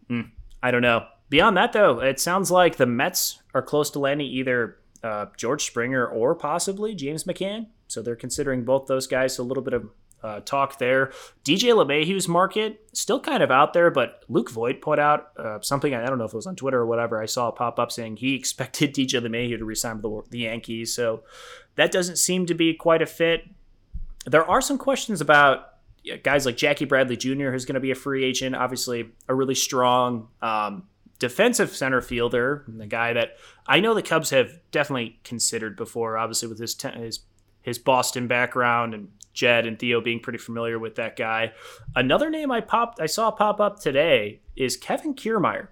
mm, 0.09 0.31
I 0.62 0.71
don't 0.71 0.83
know. 0.83 1.07
Beyond 1.29 1.57
that, 1.57 1.73
though, 1.73 2.00
it 2.00 2.21
sounds 2.21 2.50
like 2.50 2.76
the 2.76 2.87
Mets 2.87 3.41
are 3.55 3.62
close 3.62 3.91
to 3.91 3.99
landing 3.99 4.29
either 4.29 4.79
uh, 5.03 5.26
George 5.37 5.65
Springer 5.65 6.07
or 6.07 6.35
possibly 6.35 6.95
James 6.95 7.25
McCann. 7.25 7.67
So 7.88 8.03
they're 8.03 8.17
considering 8.17 8.65
both 8.65 8.87
those 8.87 9.07
guys. 9.07 9.35
So 9.35 9.43
a 9.43 9.45
little 9.45 9.62
bit 9.62 9.75
of 9.75 9.88
uh, 10.26 10.40
talk 10.40 10.78
there. 10.78 11.12
DJ 11.45 11.73
LeMahieu's 11.73 12.26
market 12.26 12.80
still 12.92 13.21
kind 13.21 13.42
of 13.42 13.50
out 13.50 13.73
there, 13.73 13.90
but 13.90 14.25
Luke 14.28 14.50
Voit 14.50 14.80
put 14.80 14.99
out 14.99 15.28
uh, 15.38 15.61
something. 15.61 15.95
I 15.95 16.04
don't 16.04 16.18
know 16.18 16.25
if 16.25 16.33
it 16.33 16.37
was 16.37 16.47
on 16.47 16.56
Twitter 16.56 16.78
or 16.78 16.87
whatever. 16.87 17.23
I 17.23 17.26
saw 17.26 17.49
a 17.49 17.52
pop 17.52 17.78
up 17.78 17.92
saying 17.92 18.16
he 18.16 18.35
expected 18.37 18.92
DJ 18.95 19.23
LeMahieu 19.23 19.59
to 19.59 19.64
resign 19.64 20.02
with 20.02 20.25
the, 20.25 20.30
the 20.30 20.38
Yankees. 20.40 20.95
So 20.95 21.23
that 21.76 21.92
doesn't 21.92 22.16
seem 22.16 22.47
to 22.47 22.54
be 22.54 22.75
quite 22.75 23.02
a 23.02 23.06
fit. 23.06 23.45
There 24.25 24.45
are 24.45 24.61
some 24.61 24.78
questions 24.78 25.21
about 25.21 25.75
guys 26.25 26.45
like 26.45 26.56
Jackie 26.56 26.85
Bradley 26.85 27.16
Jr., 27.16 27.50
who's 27.50 27.64
going 27.64 27.75
to 27.75 27.80
be 27.80 27.92
a 27.92 27.97
free 27.97 28.25
agent. 28.25 28.56
Obviously, 28.56 29.12
a 29.28 29.35
really 29.35 29.54
strong 29.54 30.28
um, 30.42 30.88
defensive 31.21 31.71
center 31.71 32.00
fielder, 32.00 32.64
the 32.66 32.87
guy 32.87 33.12
that 33.12 33.37
I 33.66 33.78
know 33.80 33.95
the 33.95 34.02
Cubs 34.02 34.30
have 34.30 34.59
definitely 34.73 35.21
considered 35.23 35.76
before. 35.76 36.16
Obviously, 36.18 36.49
with 36.49 36.59
his 36.59 36.76
his 36.95 37.21
his 37.62 37.78
Boston 37.78 38.28
background 38.28 38.95
and 38.95 39.09
Jed 39.37 39.66
and 39.66 39.78
Theo 39.78 40.00
being 40.00 40.19
pretty 40.19 40.38
familiar 40.38 40.78
with 40.78 40.97
that 40.97 41.14
guy. 41.14 41.52
Another 41.95 42.31
name 42.31 42.50
I 42.50 42.61
popped 42.61 43.00
I 43.00 43.07
saw 43.07 43.31
pop 43.31 43.61
up 43.61 43.78
today 43.78 44.40
is 44.57 44.76
Kevin 44.76 45.14
Kiermaier. 45.14 45.69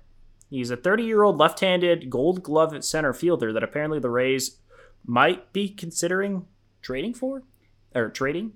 He's 0.51 0.71
a 0.71 0.77
30 0.77 1.03
year 1.03 1.25
old 1.25 1.39
left 1.39 1.61
handed 1.61 2.11
gold 2.11 2.43
glove 2.43 2.85
center 2.85 3.13
fielder 3.13 3.53
that 3.53 3.65
apparently 3.65 3.99
the 3.99 4.11
Rays 4.11 4.59
might 5.05 5.53
be 5.53 5.69
considering 5.69 6.47
trading 6.81 7.15
for 7.15 7.43
or 7.95 8.11
trading. 8.11 8.53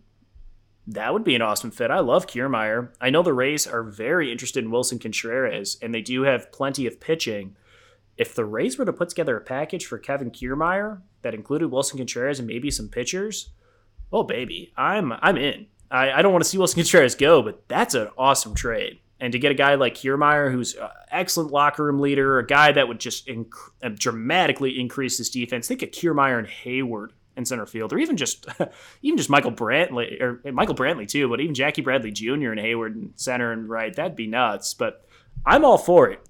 That 0.87 1.13
would 1.13 1.25
be 1.25 1.35
an 1.35 1.43
awesome 1.43 1.71
fit. 1.71 1.91
I 1.91 2.01
love 2.01 2.27
Kiermaier. 2.27 2.91
I 3.01 3.11
know 3.11 3.23
the 3.23 3.35
Rays 3.35 3.67
are 3.67 3.83
very 3.83 4.33
interested 4.33 4.65
in 4.65 4.71
Willson 4.71 4.99
Contreras, 4.99 5.77
and 5.83 5.95
they 5.95 6.01
do 6.01 6.23
have 6.23 6.51
plenty 6.51 6.87
of 6.87 7.01
pitching. 7.01 7.57
If 8.17 8.35
the 8.35 8.47
Rays 8.47 8.79
were 8.79 8.87
to 8.87 8.93
put 8.93 9.11
together 9.11 9.37
a 9.37 9.41
package 9.43 9.85
for 9.85 9.99
Kevin 9.99 10.31
Kiermaier 10.31 11.03
that 11.23 11.35
included 11.35 11.71
Willson 11.71 11.99
Contreras 11.99 12.39
and 12.39 12.49
maybe 12.49 12.71
some 12.71 12.89
pitchers, 12.89 13.51
oh 14.13 14.23
baby, 14.23 14.73
I'm 14.77 15.13
I'm 15.13 15.37
in. 15.37 15.67
I, 15.91 16.13
I 16.13 16.23
don't 16.23 16.33
want 16.33 16.45
to 16.45 16.51
see 16.51 16.59
Willson 16.59 16.77
Contreras 16.77 17.15
go, 17.15 17.43
but 17.43 17.67
that's 17.69 17.95
an 17.95 18.09
awesome 18.19 18.55
trade. 18.55 18.99
And 19.21 19.33
to 19.33 19.39
get 19.39 19.51
a 19.51 19.55
guy 19.55 19.75
like 19.75 19.95
Kiermaier, 19.95 20.53
who's 20.53 20.75
an 20.75 20.89
excellent 21.11 21.51
locker 21.51 21.85
room 21.85 21.99
leader, 21.99 22.39
a 22.39 22.47
guy 22.47 22.71
that 22.73 22.87
would 22.87 23.01
just 23.01 23.27
inc- 23.27 23.51
uh, 23.83 23.89
dramatically 23.93 24.79
increase 24.79 25.19
his 25.19 25.31
defense. 25.31 25.67
Think 25.67 25.83
of 25.83 25.91
Kiermaier 25.91 26.39
and 26.39 26.47
Heyward 26.47 27.09
in 27.37 27.45
center 27.45 27.67
field, 27.67 27.93
or 27.93 27.99
even 27.99 28.17
just 28.17 28.47
even 29.03 29.17
just 29.17 29.31
Michael 29.31 29.53
Brantley 29.53 30.21
or 30.21 30.41
Michael 30.53 30.75
Brantley 30.75 31.09
too, 31.09 31.29
but 31.29 31.41
even 31.41 31.55
Jackie 31.55 31.83
Bradley 31.83 32.11
Jr. 32.11 32.53
and 32.53 32.61
Heyward 32.61 32.95
in 32.95 33.13
center 33.17 33.53
and 33.53 33.69
right, 33.69 33.95
that'd 33.95 34.17
be 34.17 34.27
nuts. 34.27 34.75
But 34.75 35.05
I'm 35.47 35.65
all 35.65 35.79
for 35.79 36.11
it. 36.11 36.21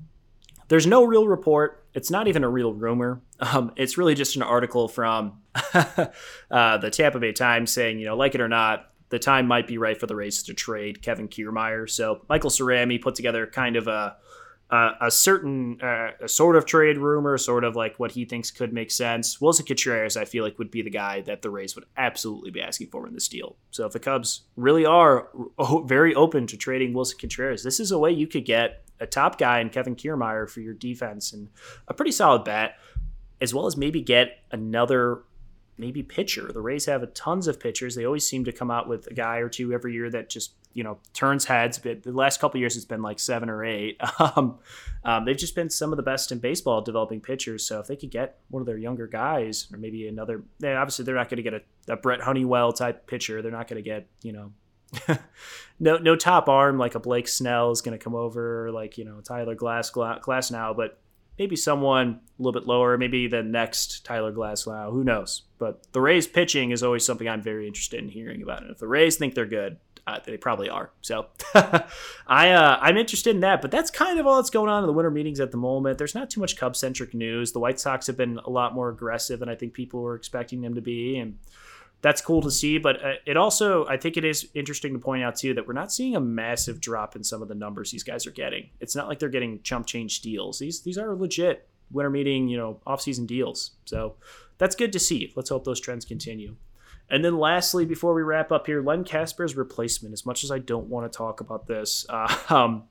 There's 0.69 0.87
no 0.87 1.05
real 1.05 1.27
report. 1.27 1.85
It's 1.95 2.11
not 2.11 2.29
even 2.29 2.45
a 2.45 2.49
real 2.49 2.73
rumor. 2.73 3.23
Um, 3.41 3.73
it's 3.77 3.99
really 3.99 4.15
just 4.15 4.37
an 4.37 4.43
article 4.43 4.89
from 4.89 5.41
uh, 5.75 6.79
the 6.79 6.91
Tampa 6.91 7.19
Bay 7.19 7.33
Times 7.33 7.73
saying, 7.73 7.99
you 7.99 8.07
know, 8.07 8.17
like 8.17 8.35
it 8.35 8.41
or 8.41 8.49
not, 8.49 8.91
the 9.09 9.19
time 9.19 9.47
might 9.47 9.67
be 9.67 9.79
right 9.79 9.99
for 9.99 10.07
the 10.07 10.15
Rays 10.15 10.43
to 10.45 10.55
trade 10.55 11.03
Kevin 11.03 11.29
Kiermaier. 11.29 11.89
So 11.89 12.23
Michael 12.29 12.51
Cerami 12.51 13.01
put 13.01 13.15
together 13.15 13.47
kind 13.47 13.77
of 13.77 13.89
a 13.89 14.17
a, 14.71 14.91
a 15.03 15.11
certain 15.11 15.81
uh, 15.81 16.11
a 16.21 16.29
sort 16.29 16.57
of 16.57 16.67
trade 16.67 16.99
rumor, 16.99 17.39
sort 17.39 17.65
of 17.65 17.77
like 17.77 17.99
what 17.99 18.13
he 18.13 18.25
thinks 18.25 18.51
could 18.51 18.73
make 18.73 18.91
sense. 18.91 19.41
Willson 19.41 19.67
Contreras, 19.67 20.17
I 20.17 20.25
feel 20.25 20.45
like, 20.45 20.59
would 20.59 20.71
be 20.71 20.83
the 20.83 20.91
guy 20.91 21.23
that 21.23 21.43
the 21.43 21.51
Rays 21.51 21.75
would 21.75 21.87
absolutely 21.97 22.51
be 22.51 22.61
asking 22.61 22.89
for 22.89 23.07
in 23.07 23.15
this 23.15 23.29
deal. 23.29 23.57
So 23.71 23.87
if 23.87 23.93
the 23.93 24.01
Cubs 24.01 24.43
really 24.57 24.85
are 24.85 25.29
very 25.85 26.15
open 26.15 26.47
to 26.49 26.57
trading 26.57 26.93
Willson 26.93 27.19
Contreras, 27.19 27.63
this 27.63 27.81
is 27.81 27.91
a 27.91 27.99
way 27.99 28.11
you 28.11 28.27
could 28.27 28.45
get 28.45 28.85
a 29.01 29.07
top 29.07 29.39
guy 29.39 29.61
in 29.61 29.71
Kevin 29.71 29.97
Kiermaier 29.97 30.49
for 30.49 30.61
your 30.61 30.75
defense 30.75 31.33
and 31.33 31.49
a 31.87 31.95
pretty 31.95 32.13
solid 32.13 32.45
bat 32.45 32.77
as 33.41 33.55
well 33.55 33.67
as 33.67 33.77
maybe 33.77 34.03
get 34.03 34.39
another 34.51 35.23
maybe 35.77 36.03
pitcher. 36.03 36.51
The 36.53 36.61
Rays 36.61 36.87
have 36.87 37.15
tons 37.15 37.47
of 37.47 37.61
pitchers. 37.61 37.95
They 37.95 38.05
always 38.05 38.27
seem 38.27 38.45
to 38.45 38.53
come 38.53 38.71
out 38.71 38.89
with 38.89 39.07
a 39.07 39.15
guy 39.15 39.37
or 39.37 39.49
two 39.49 39.73
every 39.73 39.93
year 39.93 40.11
that 40.11 40.29
just 40.29 40.55
you 40.79 40.85
know 40.85 40.99
turns 41.13 41.45
heads. 41.45 41.77
But 41.77 42.05
the 42.05 42.13
last 42.13 42.41
couple 42.41 42.61
years, 42.61 42.77
it's 42.77 42.85
been 42.85 43.03
like 43.03 43.19
seven 43.19 43.51
or 43.51 43.65
eight. 43.65 44.01
Um, 44.21 44.59
um, 45.05 45.25
they've 45.25 45.37
just 45.37 45.55
been 45.55 45.71
some 45.71 45.93
of 45.93 45.97
the 45.97 46.03
best 46.03 46.33
in 46.33 46.39
baseball 46.39 46.83
developing 46.83 47.21
pitchers. 47.21 47.65
So 47.65 47.81
if 47.81 47.87
they 47.87 47.97
could 47.97 48.11
get 48.11 48.39
one 48.51 48.61
of 48.61 48.67
their 48.67 48.77
younger 48.77 49.07
guys, 49.07 49.69
or 49.73 49.79
maybe 49.79 50.07
another, 50.07 50.43
they, 50.59 50.75
obviously 50.75 51.05
they're 51.05 51.15
not 51.15 51.29
going 51.29 51.43
to 51.43 51.43
get 51.43 51.55
a, 51.55 51.93
a 51.93 51.97
Brent 51.97 52.23
Honeywell 52.23 52.73
type 52.73 53.07
pitcher. 53.07 53.41
They're 53.41 53.53
not 53.53 53.69
going 53.69 53.83
to 53.83 53.89
get 53.89 54.07
you 54.23 54.33
know. 54.33 54.53
no, 55.81 55.99
no 55.99 56.17
top 56.17 56.49
arm 56.49 56.79
like 56.79 56.95
a 56.95 57.01
Blake 57.01 57.29
Snell 57.29 57.71
is 57.71 57.81
going 57.81 57.97
to 57.97 58.03
come 58.03 58.15
over, 58.15 58.71
like 58.71 58.99
you 58.99 59.05
know 59.05 59.21
Tyler 59.21 59.55
Glass 59.55 59.91
Glasnow, 59.91 60.77
but 60.77 61.01
maybe 61.39 61.57
someone 61.57 62.21
a 62.39 62.43
little 62.43 62.59
bit 62.59 62.67
lower, 62.67 62.99
maybe 62.99 63.29
the 63.29 63.43
next 63.43 64.05
Tyler 64.05 64.33
Glasnow. 64.33 64.91
Who 64.91 65.05
knows? 65.05 65.43
But 65.59 65.93
the 65.93 66.01
Rays 66.01 66.27
pitching 66.27 66.73
is 66.73 66.83
always 66.83 67.05
something 67.05 67.29
I'm 67.29 67.43
very 67.43 67.67
interested 67.67 68.03
in 68.03 68.09
hearing 68.09 68.43
about. 68.43 68.63
And 68.63 68.71
if 68.71 68.79
the 68.79 68.89
Rays 68.89 69.17
think 69.17 69.35
they're 69.35 69.47
good, 69.47 69.79
uh, 70.09 70.21
they 70.25 70.37
probably 70.39 70.71
are. 70.71 70.91
So 71.03 71.27
I 72.27 72.51
uh, 72.51 72.79
I'm 72.81 72.97
interested 72.97 73.35
in 73.35 73.41
that. 73.41 73.61
But 73.61 73.71
that's 73.71 73.91
kind 73.91 74.19
of 74.19 74.27
all 74.27 74.37
that's 74.37 74.51
going 74.51 74.71
on 74.71 74.83
in 74.83 74.87
the 74.87 74.93
winter 74.93 75.11
meetings 75.11 75.39
at 75.39 75.51
the 75.51 75.59
moment. 75.59 75.99
There's 75.99 76.15
not 76.15 76.31
too 76.31 76.41
much 76.41 76.57
Cub 76.57 76.75
centric 76.77 77.13
news. 77.13 77.53
The 77.53 77.61
White 77.61 77.79
Sox 77.79 78.07
have 78.07 78.17
been 78.17 78.39
a 78.45 78.51
lot 78.51 78.75
more 78.75 78.89
aggressive 78.89 79.39
than 79.39 79.49
I 79.49 79.55
think 79.55 79.75
people 79.75 80.01
were 80.01 80.15
expecting 80.15 80.63
them 80.63 80.75
to 80.75 80.81
be, 80.81 81.19
and 81.19 81.39
that's 82.01 82.23
cool 82.23 82.41
to 82.41 82.51
see. 82.51 82.79
But 82.79 83.05
uh, 83.05 83.13
it 83.27 83.37
also, 83.37 83.87
I 83.87 83.99
think 83.99 84.17
it 84.17 84.25
is 84.25 84.49
interesting 84.55 84.95
to 84.95 84.99
point 84.99 85.23
out 85.23 85.37
too 85.37 85.53
that 85.55 85.67
we're 85.67 85.75
not 85.75 85.93
seeing 85.93 86.17
a 86.17 86.21
massive 86.21 86.81
drop 86.81 87.15
in 87.15 87.23
some 87.23 87.43
of 87.43 87.49
the 87.49 87.55
numbers 87.55 87.91
these 87.91 88.05
guys 88.05 88.27
are 88.27 88.33
getting. 88.33 88.71
It's 88.81 88.97
not 88.97 89.09
like 89.09 89.19
they're 89.19 89.29
getting 89.29 89.61
chump 89.63 89.87
change 89.87 90.23
deals. 90.23 90.59
These 90.59 90.81
these 90.81 90.97
are 90.97 91.15
legit 91.15 91.69
winter 91.91 92.11
meeting, 92.11 92.49
you 92.49 92.57
know, 92.57 92.81
off 92.87 93.03
season 93.03 93.27
deals. 93.27 93.73
So 93.85 94.15
that's 94.57 94.75
good 94.75 94.93
to 94.93 94.99
see. 94.99 95.33
Let's 95.37 95.51
hope 95.51 95.65
those 95.65 95.81
trends 95.81 96.05
continue. 96.05 96.57
And 97.11 97.25
then 97.25 97.39
lastly, 97.39 97.85
before 97.85 98.15
we 98.15 98.23
wrap 98.23 98.53
up 98.53 98.67
here, 98.67 98.83
Len 98.83 99.05
Kasper's 99.05 99.57
replacement. 99.57 100.13
As 100.13 100.27
much 100.27 100.45
as 100.45 100.51
I 100.51 100.59
don't 100.59 100.89
want 100.89 101.11
to 101.11 101.17
talk 101.17 101.41
about 101.41 101.67
this, 101.67 102.07
uh, 102.09 102.37
um, 102.55 102.85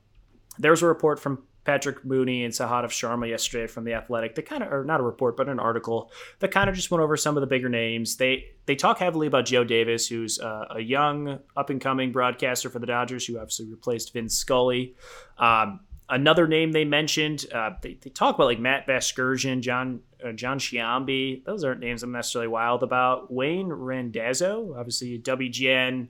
there's 0.58 0.82
a 0.82 0.86
report 0.86 1.20
from 1.20 1.44
Patrick 1.68 2.02
Mooney 2.02 2.44
and 2.44 2.54
Sahadev 2.54 2.86
Sharma 2.86 3.28
yesterday 3.28 3.66
from 3.66 3.84
the 3.84 3.92
Athletic. 3.92 4.34
They 4.34 4.40
kind 4.40 4.62
of, 4.62 4.72
or 4.72 4.84
not 4.84 5.00
a 5.00 5.02
report, 5.02 5.36
but 5.36 5.50
an 5.50 5.60
article 5.60 6.10
that 6.38 6.50
kind 6.50 6.70
of 6.70 6.74
just 6.74 6.90
went 6.90 7.02
over 7.02 7.14
some 7.14 7.36
of 7.36 7.42
the 7.42 7.46
bigger 7.46 7.68
names. 7.68 8.16
They 8.16 8.46
they 8.64 8.74
talk 8.74 8.98
heavily 8.98 9.26
about 9.26 9.44
Joe 9.44 9.64
Davis, 9.64 10.08
who's 10.08 10.40
uh, 10.40 10.64
a 10.70 10.80
young 10.80 11.40
up 11.56 11.68
and 11.68 11.78
coming 11.78 12.10
broadcaster 12.10 12.70
for 12.70 12.78
the 12.78 12.86
Dodgers, 12.86 13.26
who 13.26 13.36
obviously 13.36 13.66
replaced 13.66 14.14
Vin 14.14 14.30
Scully. 14.30 14.94
Um, 15.36 15.80
another 16.08 16.48
name 16.48 16.72
they 16.72 16.86
mentioned, 16.86 17.44
uh, 17.52 17.72
they, 17.82 17.98
they 18.00 18.08
talk 18.10 18.36
about 18.36 18.46
like 18.46 18.60
Matt 18.60 18.86
Vasgersian, 18.86 19.60
John 19.60 20.00
uh, 20.24 20.32
Jon 20.32 20.58
Sciambi. 20.58 21.44
Those 21.44 21.64
aren't 21.64 21.80
names 21.80 22.02
I'm 22.02 22.12
necessarily 22.12 22.48
wild 22.48 22.82
about. 22.82 23.32
Wayne 23.32 23.68
Randazzo, 23.68 24.74
obviously 24.78 25.18
WGN. 25.18 26.08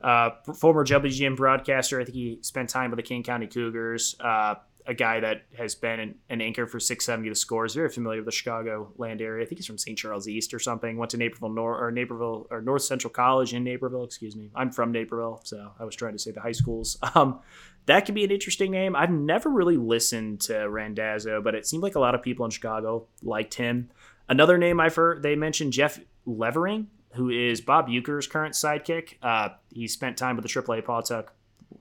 Uh, 0.00 0.30
former 0.54 0.84
WGN 0.84 1.36
broadcaster. 1.36 2.00
I 2.00 2.04
think 2.04 2.14
he 2.14 2.38
spent 2.40 2.70
time 2.70 2.90
with 2.90 2.96
the 2.96 3.02
Kane 3.02 3.22
County 3.22 3.46
Cougars. 3.46 4.16
Uh, 4.18 4.54
a 4.86 4.94
guy 4.94 5.20
that 5.20 5.42
has 5.56 5.74
been 5.74 6.00
an, 6.00 6.14
an 6.30 6.40
anchor 6.40 6.66
for 6.66 6.80
670 6.80 7.28
the 7.28 7.34
Score. 7.34 7.64
Is 7.64 7.74
very 7.74 7.88
familiar 7.88 8.18
with 8.18 8.26
the 8.26 8.32
chicago 8.32 8.92
land 8.96 9.20
area 9.20 9.44
i 9.44 9.46
think 9.46 9.58
he's 9.58 9.66
from 9.66 9.78
st 9.78 9.96
charles 9.96 10.28
east 10.28 10.52
or 10.54 10.58
something 10.58 10.96
went 10.96 11.10
to 11.10 11.16
naperville 11.16 11.50
north 11.50 11.80
or 11.80 11.90
naperville 11.90 12.46
or 12.50 12.60
north 12.60 12.82
central 12.82 13.12
college 13.12 13.54
in 13.54 13.62
naperville 13.62 14.04
excuse 14.04 14.34
me 14.36 14.50
i'm 14.54 14.70
from 14.70 14.90
naperville 14.90 15.40
so 15.44 15.70
i 15.78 15.84
was 15.84 15.94
trying 15.94 16.12
to 16.12 16.18
say 16.18 16.30
the 16.30 16.40
high 16.40 16.52
schools 16.52 16.96
um, 17.14 17.40
that 17.86 18.06
could 18.06 18.14
be 18.14 18.24
an 18.24 18.30
interesting 18.30 18.70
name. 18.70 18.94
I've 18.94 19.10
never 19.10 19.50
really 19.50 19.76
listened 19.76 20.40
to 20.42 20.68
randazzo 20.68 21.40
but 21.42 21.54
it 21.54 21.66
seemed 21.66 21.82
like 21.82 21.94
a 21.94 22.00
lot 22.00 22.14
of 22.14 22.22
people 22.22 22.44
in 22.44 22.50
chicago 22.50 23.06
liked 23.22 23.54
him. 23.54 23.90
Another 24.28 24.58
name 24.58 24.80
i've 24.80 24.94
heard 24.94 25.22
they 25.22 25.36
mentioned 25.36 25.72
jeff 25.72 25.98
levering 26.26 26.88
who 27.14 27.28
is 27.28 27.60
bob 27.60 27.88
Uecker's 27.88 28.26
current 28.26 28.54
sidekick. 28.54 29.14
Uh, 29.22 29.50
he 29.72 29.88
spent 29.88 30.16
time 30.16 30.36
with 30.36 30.44
the 30.44 30.48
aaa 30.48 30.82
Pawtuck 30.84 31.28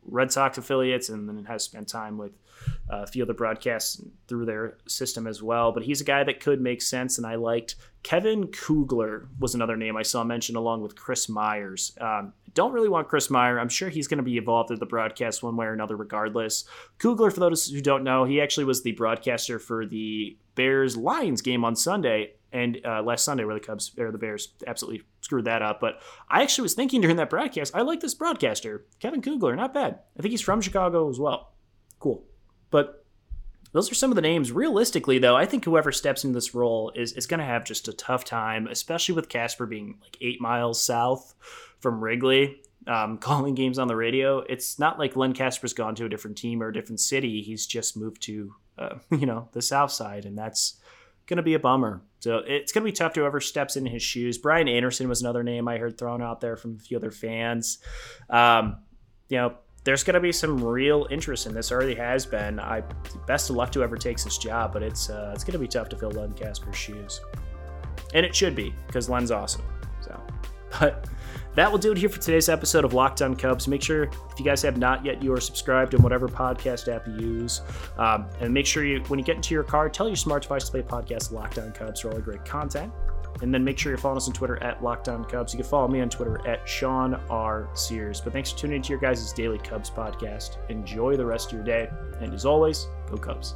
red 0.05 0.31
sox 0.31 0.57
affiliates 0.57 1.09
and 1.09 1.27
then 1.27 1.45
has 1.45 1.63
spent 1.63 1.87
time 1.87 2.17
with 2.17 2.31
uh, 2.91 3.03
a 3.03 3.07
few 3.07 3.23
other 3.23 3.33
broadcasts 3.33 4.01
through 4.27 4.45
their 4.45 4.77
system 4.87 5.27
as 5.27 5.41
well. 5.43 5.71
But 5.71 5.83
he's 5.83 6.01
a 6.01 6.05
guy 6.05 6.23
that 6.23 6.39
could 6.39 6.61
make 6.61 6.81
sense, 6.81 7.17
and 7.17 7.25
I 7.27 7.35
liked 7.35 7.75
Kevin 8.03 8.47
Kugler 8.47 9.27
was 9.39 9.55
another 9.55 9.75
name 9.75 9.97
I 9.97 10.03
saw 10.03 10.23
mentioned 10.23 10.57
along 10.57 10.81
with 10.81 10.95
Chris 10.95 11.27
Myers. 11.27 11.97
Um, 11.99 12.33
don't 12.53 12.71
really 12.71 12.89
want 12.89 13.07
Chris 13.07 13.29
Meyer. 13.29 13.59
I'm 13.59 13.69
sure 13.69 13.89
he's 13.89 14.07
going 14.07 14.17
to 14.17 14.23
be 14.23 14.37
involved 14.37 14.71
in 14.71 14.79
the 14.79 14.85
broadcast 14.85 15.43
one 15.43 15.55
way 15.55 15.65
or 15.65 15.73
another, 15.73 15.95
regardless. 15.95 16.65
Kugler, 16.97 17.31
for 17.31 17.39
those 17.39 17.67
who 17.67 17.81
don't 17.81 18.03
know, 18.03 18.23
he 18.23 18.41
actually 18.41 18.63
was 18.63 18.83
the 18.83 18.93
broadcaster 18.93 19.59
for 19.59 19.85
the 19.85 20.37
Bears 20.55 20.97
Lions 20.97 21.41
game 21.41 21.63
on 21.63 21.75
Sunday 21.75 22.33
and 22.51 22.79
uh, 22.83 23.01
last 23.01 23.23
Sunday 23.23 23.45
where 23.45 23.53
the 23.53 23.59
Cubs 23.59 23.91
or 23.97 24.11
the 24.11 24.17
Bears 24.17 24.49
absolutely 24.65 25.03
screwed 25.21 25.45
that 25.45 25.61
up. 25.61 25.79
But 25.79 26.01
I 26.29 26.41
actually 26.41 26.63
was 26.63 26.73
thinking 26.73 27.01
during 27.01 27.17
that 27.17 27.29
broadcast, 27.29 27.75
I 27.75 27.81
like 27.81 27.99
this 27.99 28.15
broadcaster, 28.15 28.85
Kevin 28.99 29.21
Kugler, 29.21 29.55
not 29.55 29.73
bad. 29.73 29.99
I 30.17 30.21
think 30.21 30.31
he's 30.31 30.41
from 30.41 30.61
Chicago 30.61 31.09
as 31.09 31.19
well. 31.19 31.48
But 32.71 33.05
those 33.71 33.91
are 33.91 33.95
some 33.95 34.11
of 34.11 34.15
the 34.15 34.21
names. 34.21 34.51
Realistically, 34.51 35.19
though, 35.19 35.35
I 35.35 35.45
think 35.45 35.65
whoever 35.65 35.91
steps 35.91 36.23
into 36.23 36.35
this 36.35 36.55
role 36.55 36.91
is, 36.95 37.13
is 37.13 37.27
going 37.27 37.39
to 37.39 37.45
have 37.45 37.63
just 37.63 37.87
a 37.87 37.93
tough 37.93 38.25
time, 38.25 38.67
especially 38.67 39.15
with 39.15 39.29
Kasper 39.29 39.65
being 39.65 39.97
like 40.01 40.17
eight 40.21 40.41
miles 40.41 40.81
south 40.81 41.35
from 41.79 42.03
Wrigley, 42.03 42.61
um, 42.87 43.17
calling 43.19 43.55
games 43.55 43.77
on 43.77 43.87
the 43.87 43.95
radio. 43.95 44.39
It's 44.39 44.79
not 44.79 44.97
like 44.97 45.15
Len 45.15 45.33
Kasper's 45.33 45.73
gone 45.73 45.95
to 45.95 46.05
a 46.05 46.09
different 46.09 46.37
team 46.37 46.63
or 46.63 46.69
a 46.69 46.73
different 46.73 46.99
city. 46.99 47.41
He's 47.41 47.67
just 47.67 47.95
moved 47.95 48.21
to, 48.23 48.55
uh, 48.77 48.95
you 49.11 49.25
know, 49.25 49.49
the 49.51 49.61
south 49.61 49.91
side, 49.91 50.25
and 50.25 50.37
that's 50.37 50.79
going 51.27 51.37
to 51.37 51.43
be 51.43 51.53
a 51.53 51.59
bummer. 51.59 52.01
So 52.21 52.37
it's 52.39 52.71
going 52.71 52.83
to 52.83 52.91
be 52.91 52.95
tough 52.95 53.13
to 53.13 53.19
whoever 53.19 53.39
steps 53.39 53.77
in 53.77 53.85
his 53.85 54.01
shoes. 54.01 54.39
Brian 54.39 54.67
Anderson 54.67 55.07
was 55.07 55.21
another 55.21 55.43
name 55.43 55.67
I 55.67 55.77
heard 55.77 55.97
thrown 55.97 56.23
out 56.23 56.41
there 56.41 56.57
from 56.57 56.75
a 56.75 56.79
few 56.79 56.97
other 56.97 57.11
fans. 57.11 57.77
Um, 58.31 58.77
you 59.29 59.37
know, 59.37 59.55
there's 59.83 60.03
going 60.03 60.15
to 60.15 60.19
be 60.19 60.31
some 60.31 60.63
real 60.63 61.07
interest 61.09 61.45
in 61.45 61.53
this. 61.53 61.71
Already 61.71 61.95
has 61.95 62.25
been. 62.25 62.59
I 62.59 62.83
best 63.25 63.49
of 63.49 63.55
luck 63.55 63.71
to 63.73 63.79
whoever 63.79 63.97
takes 63.97 64.23
this 64.23 64.37
job, 64.37 64.73
but 64.73 64.83
it's 64.83 65.09
uh, 65.09 65.31
it's 65.33 65.43
going 65.43 65.53
to 65.53 65.59
be 65.59 65.67
tough 65.67 65.89
to 65.89 65.97
fill 65.97 66.11
Len 66.11 66.33
Kasper's 66.33 66.75
shoes, 66.75 67.21
and 68.13 68.25
it 68.25 68.35
should 68.35 68.55
be 68.55 68.73
because 68.87 69.09
Len's 69.09 69.31
awesome. 69.31 69.63
So, 70.01 70.19
but 70.79 71.07
that 71.55 71.71
will 71.71 71.79
do 71.79 71.91
it 71.91 71.97
here 71.97 72.09
for 72.09 72.19
today's 72.19 72.49
episode 72.49 72.85
of 72.85 72.93
Locked 72.93 73.21
On 73.21 73.35
Cubs. 73.35 73.67
Make 73.67 73.81
sure 73.81 74.03
if 74.03 74.39
you 74.39 74.45
guys 74.45 74.61
have 74.61 74.77
not 74.77 75.03
yet, 75.03 75.23
you 75.23 75.33
are 75.33 75.41
subscribed 75.41 75.93
in 75.93 76.01
whatever 76.01 76.27
podcast 76.27 76.93
app 76.93 77.07
you 77.07 77.15
use, 77.15 77.61
um, 77.97 78.27
and 78.41 78.53
make 78.53 78.65
sure 78.65 78.85
you 78.85 78.99
when 79.07 79.17
you 79.17 79.25
get 79.25 79.37
into 79.37 79.53
your 79.53 79.63
car, 79.63 79.89
tell 79.89 80.07
your 80.07 80.15
smart 80.15 80.43
device 80.43 80.65
to 80.65 80.71
play 80.71 80.81
podcast 80.81 81.31
Locked 81.31 81.57
On 81.57 81.71
Cubs 81.71 82.01
for 82.01 82.09
all 82.09 82.15
the 82.15 82.21
great 82.21 82.43
content. 82.43 82.91
And 83.41 83.53
then 83.53 83.63
make 83.63 83.77
sure 83.77 83.91
you're 83.91 83.97
following 83.97 84.17
us 84.17 84.27
on 84.27 84.33
Twitter 84.33 84.61
at 84.61 84.83
Locked 84.83 85.07
On 85.07 85.23
Cubs. 85.23 85.53
You 85.53 85.59
can 85.59 85.69
follow 85.69 85.87
me 85.87 86.01
on 86.01 86.09
Twitter 86.09 86.45
at 86.47 86.67
Sean 86.67 87.15
R. 87.29 87.69
Sears. 87.73 88.19
But 88.19 88.33
thanks 88.33 88.51
for 88.51 88.57
tuning 88.59 88.77
into 88.77 88.89
your 88.89 88.99
guys' 88.99 89.31
daily 89.31 89.57
Cubs 89.59 89.89
podcast. 89.89 90.57
Enjoy 90.69 91.15
the 91.15 91.25
rest 91.25 91.47
of 91.47 91.53
your 91.53 91.63
day. 91.63 91.89
And 92.19 92.33
as 92.33 92.45
always, 92.45 92.87
go 93.09 93.17
Cubs. 93.17 93.55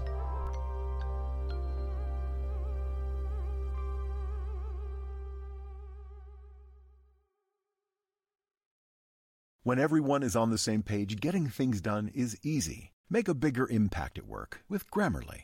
When 9.65 9.79
everyone 9.79 10.23
is 10.23 10.35
on 10.35 10.49
the 10.49 10.57
same 10.57 10.83
page, 10.83 11.21
getting 11.21 11.47
things 11.47 11.79
done 11.79 12.11
is 12.13 12.37
easy. 12.43 12.91
Make 13.09 13.29
a 13.29 13.33
bigger 13.33 13.65
impact 13.69 14.17
at 14.17 14.27
work 14.27 14.61
with 14.67 14.91
Grammarly. 14.91 15.43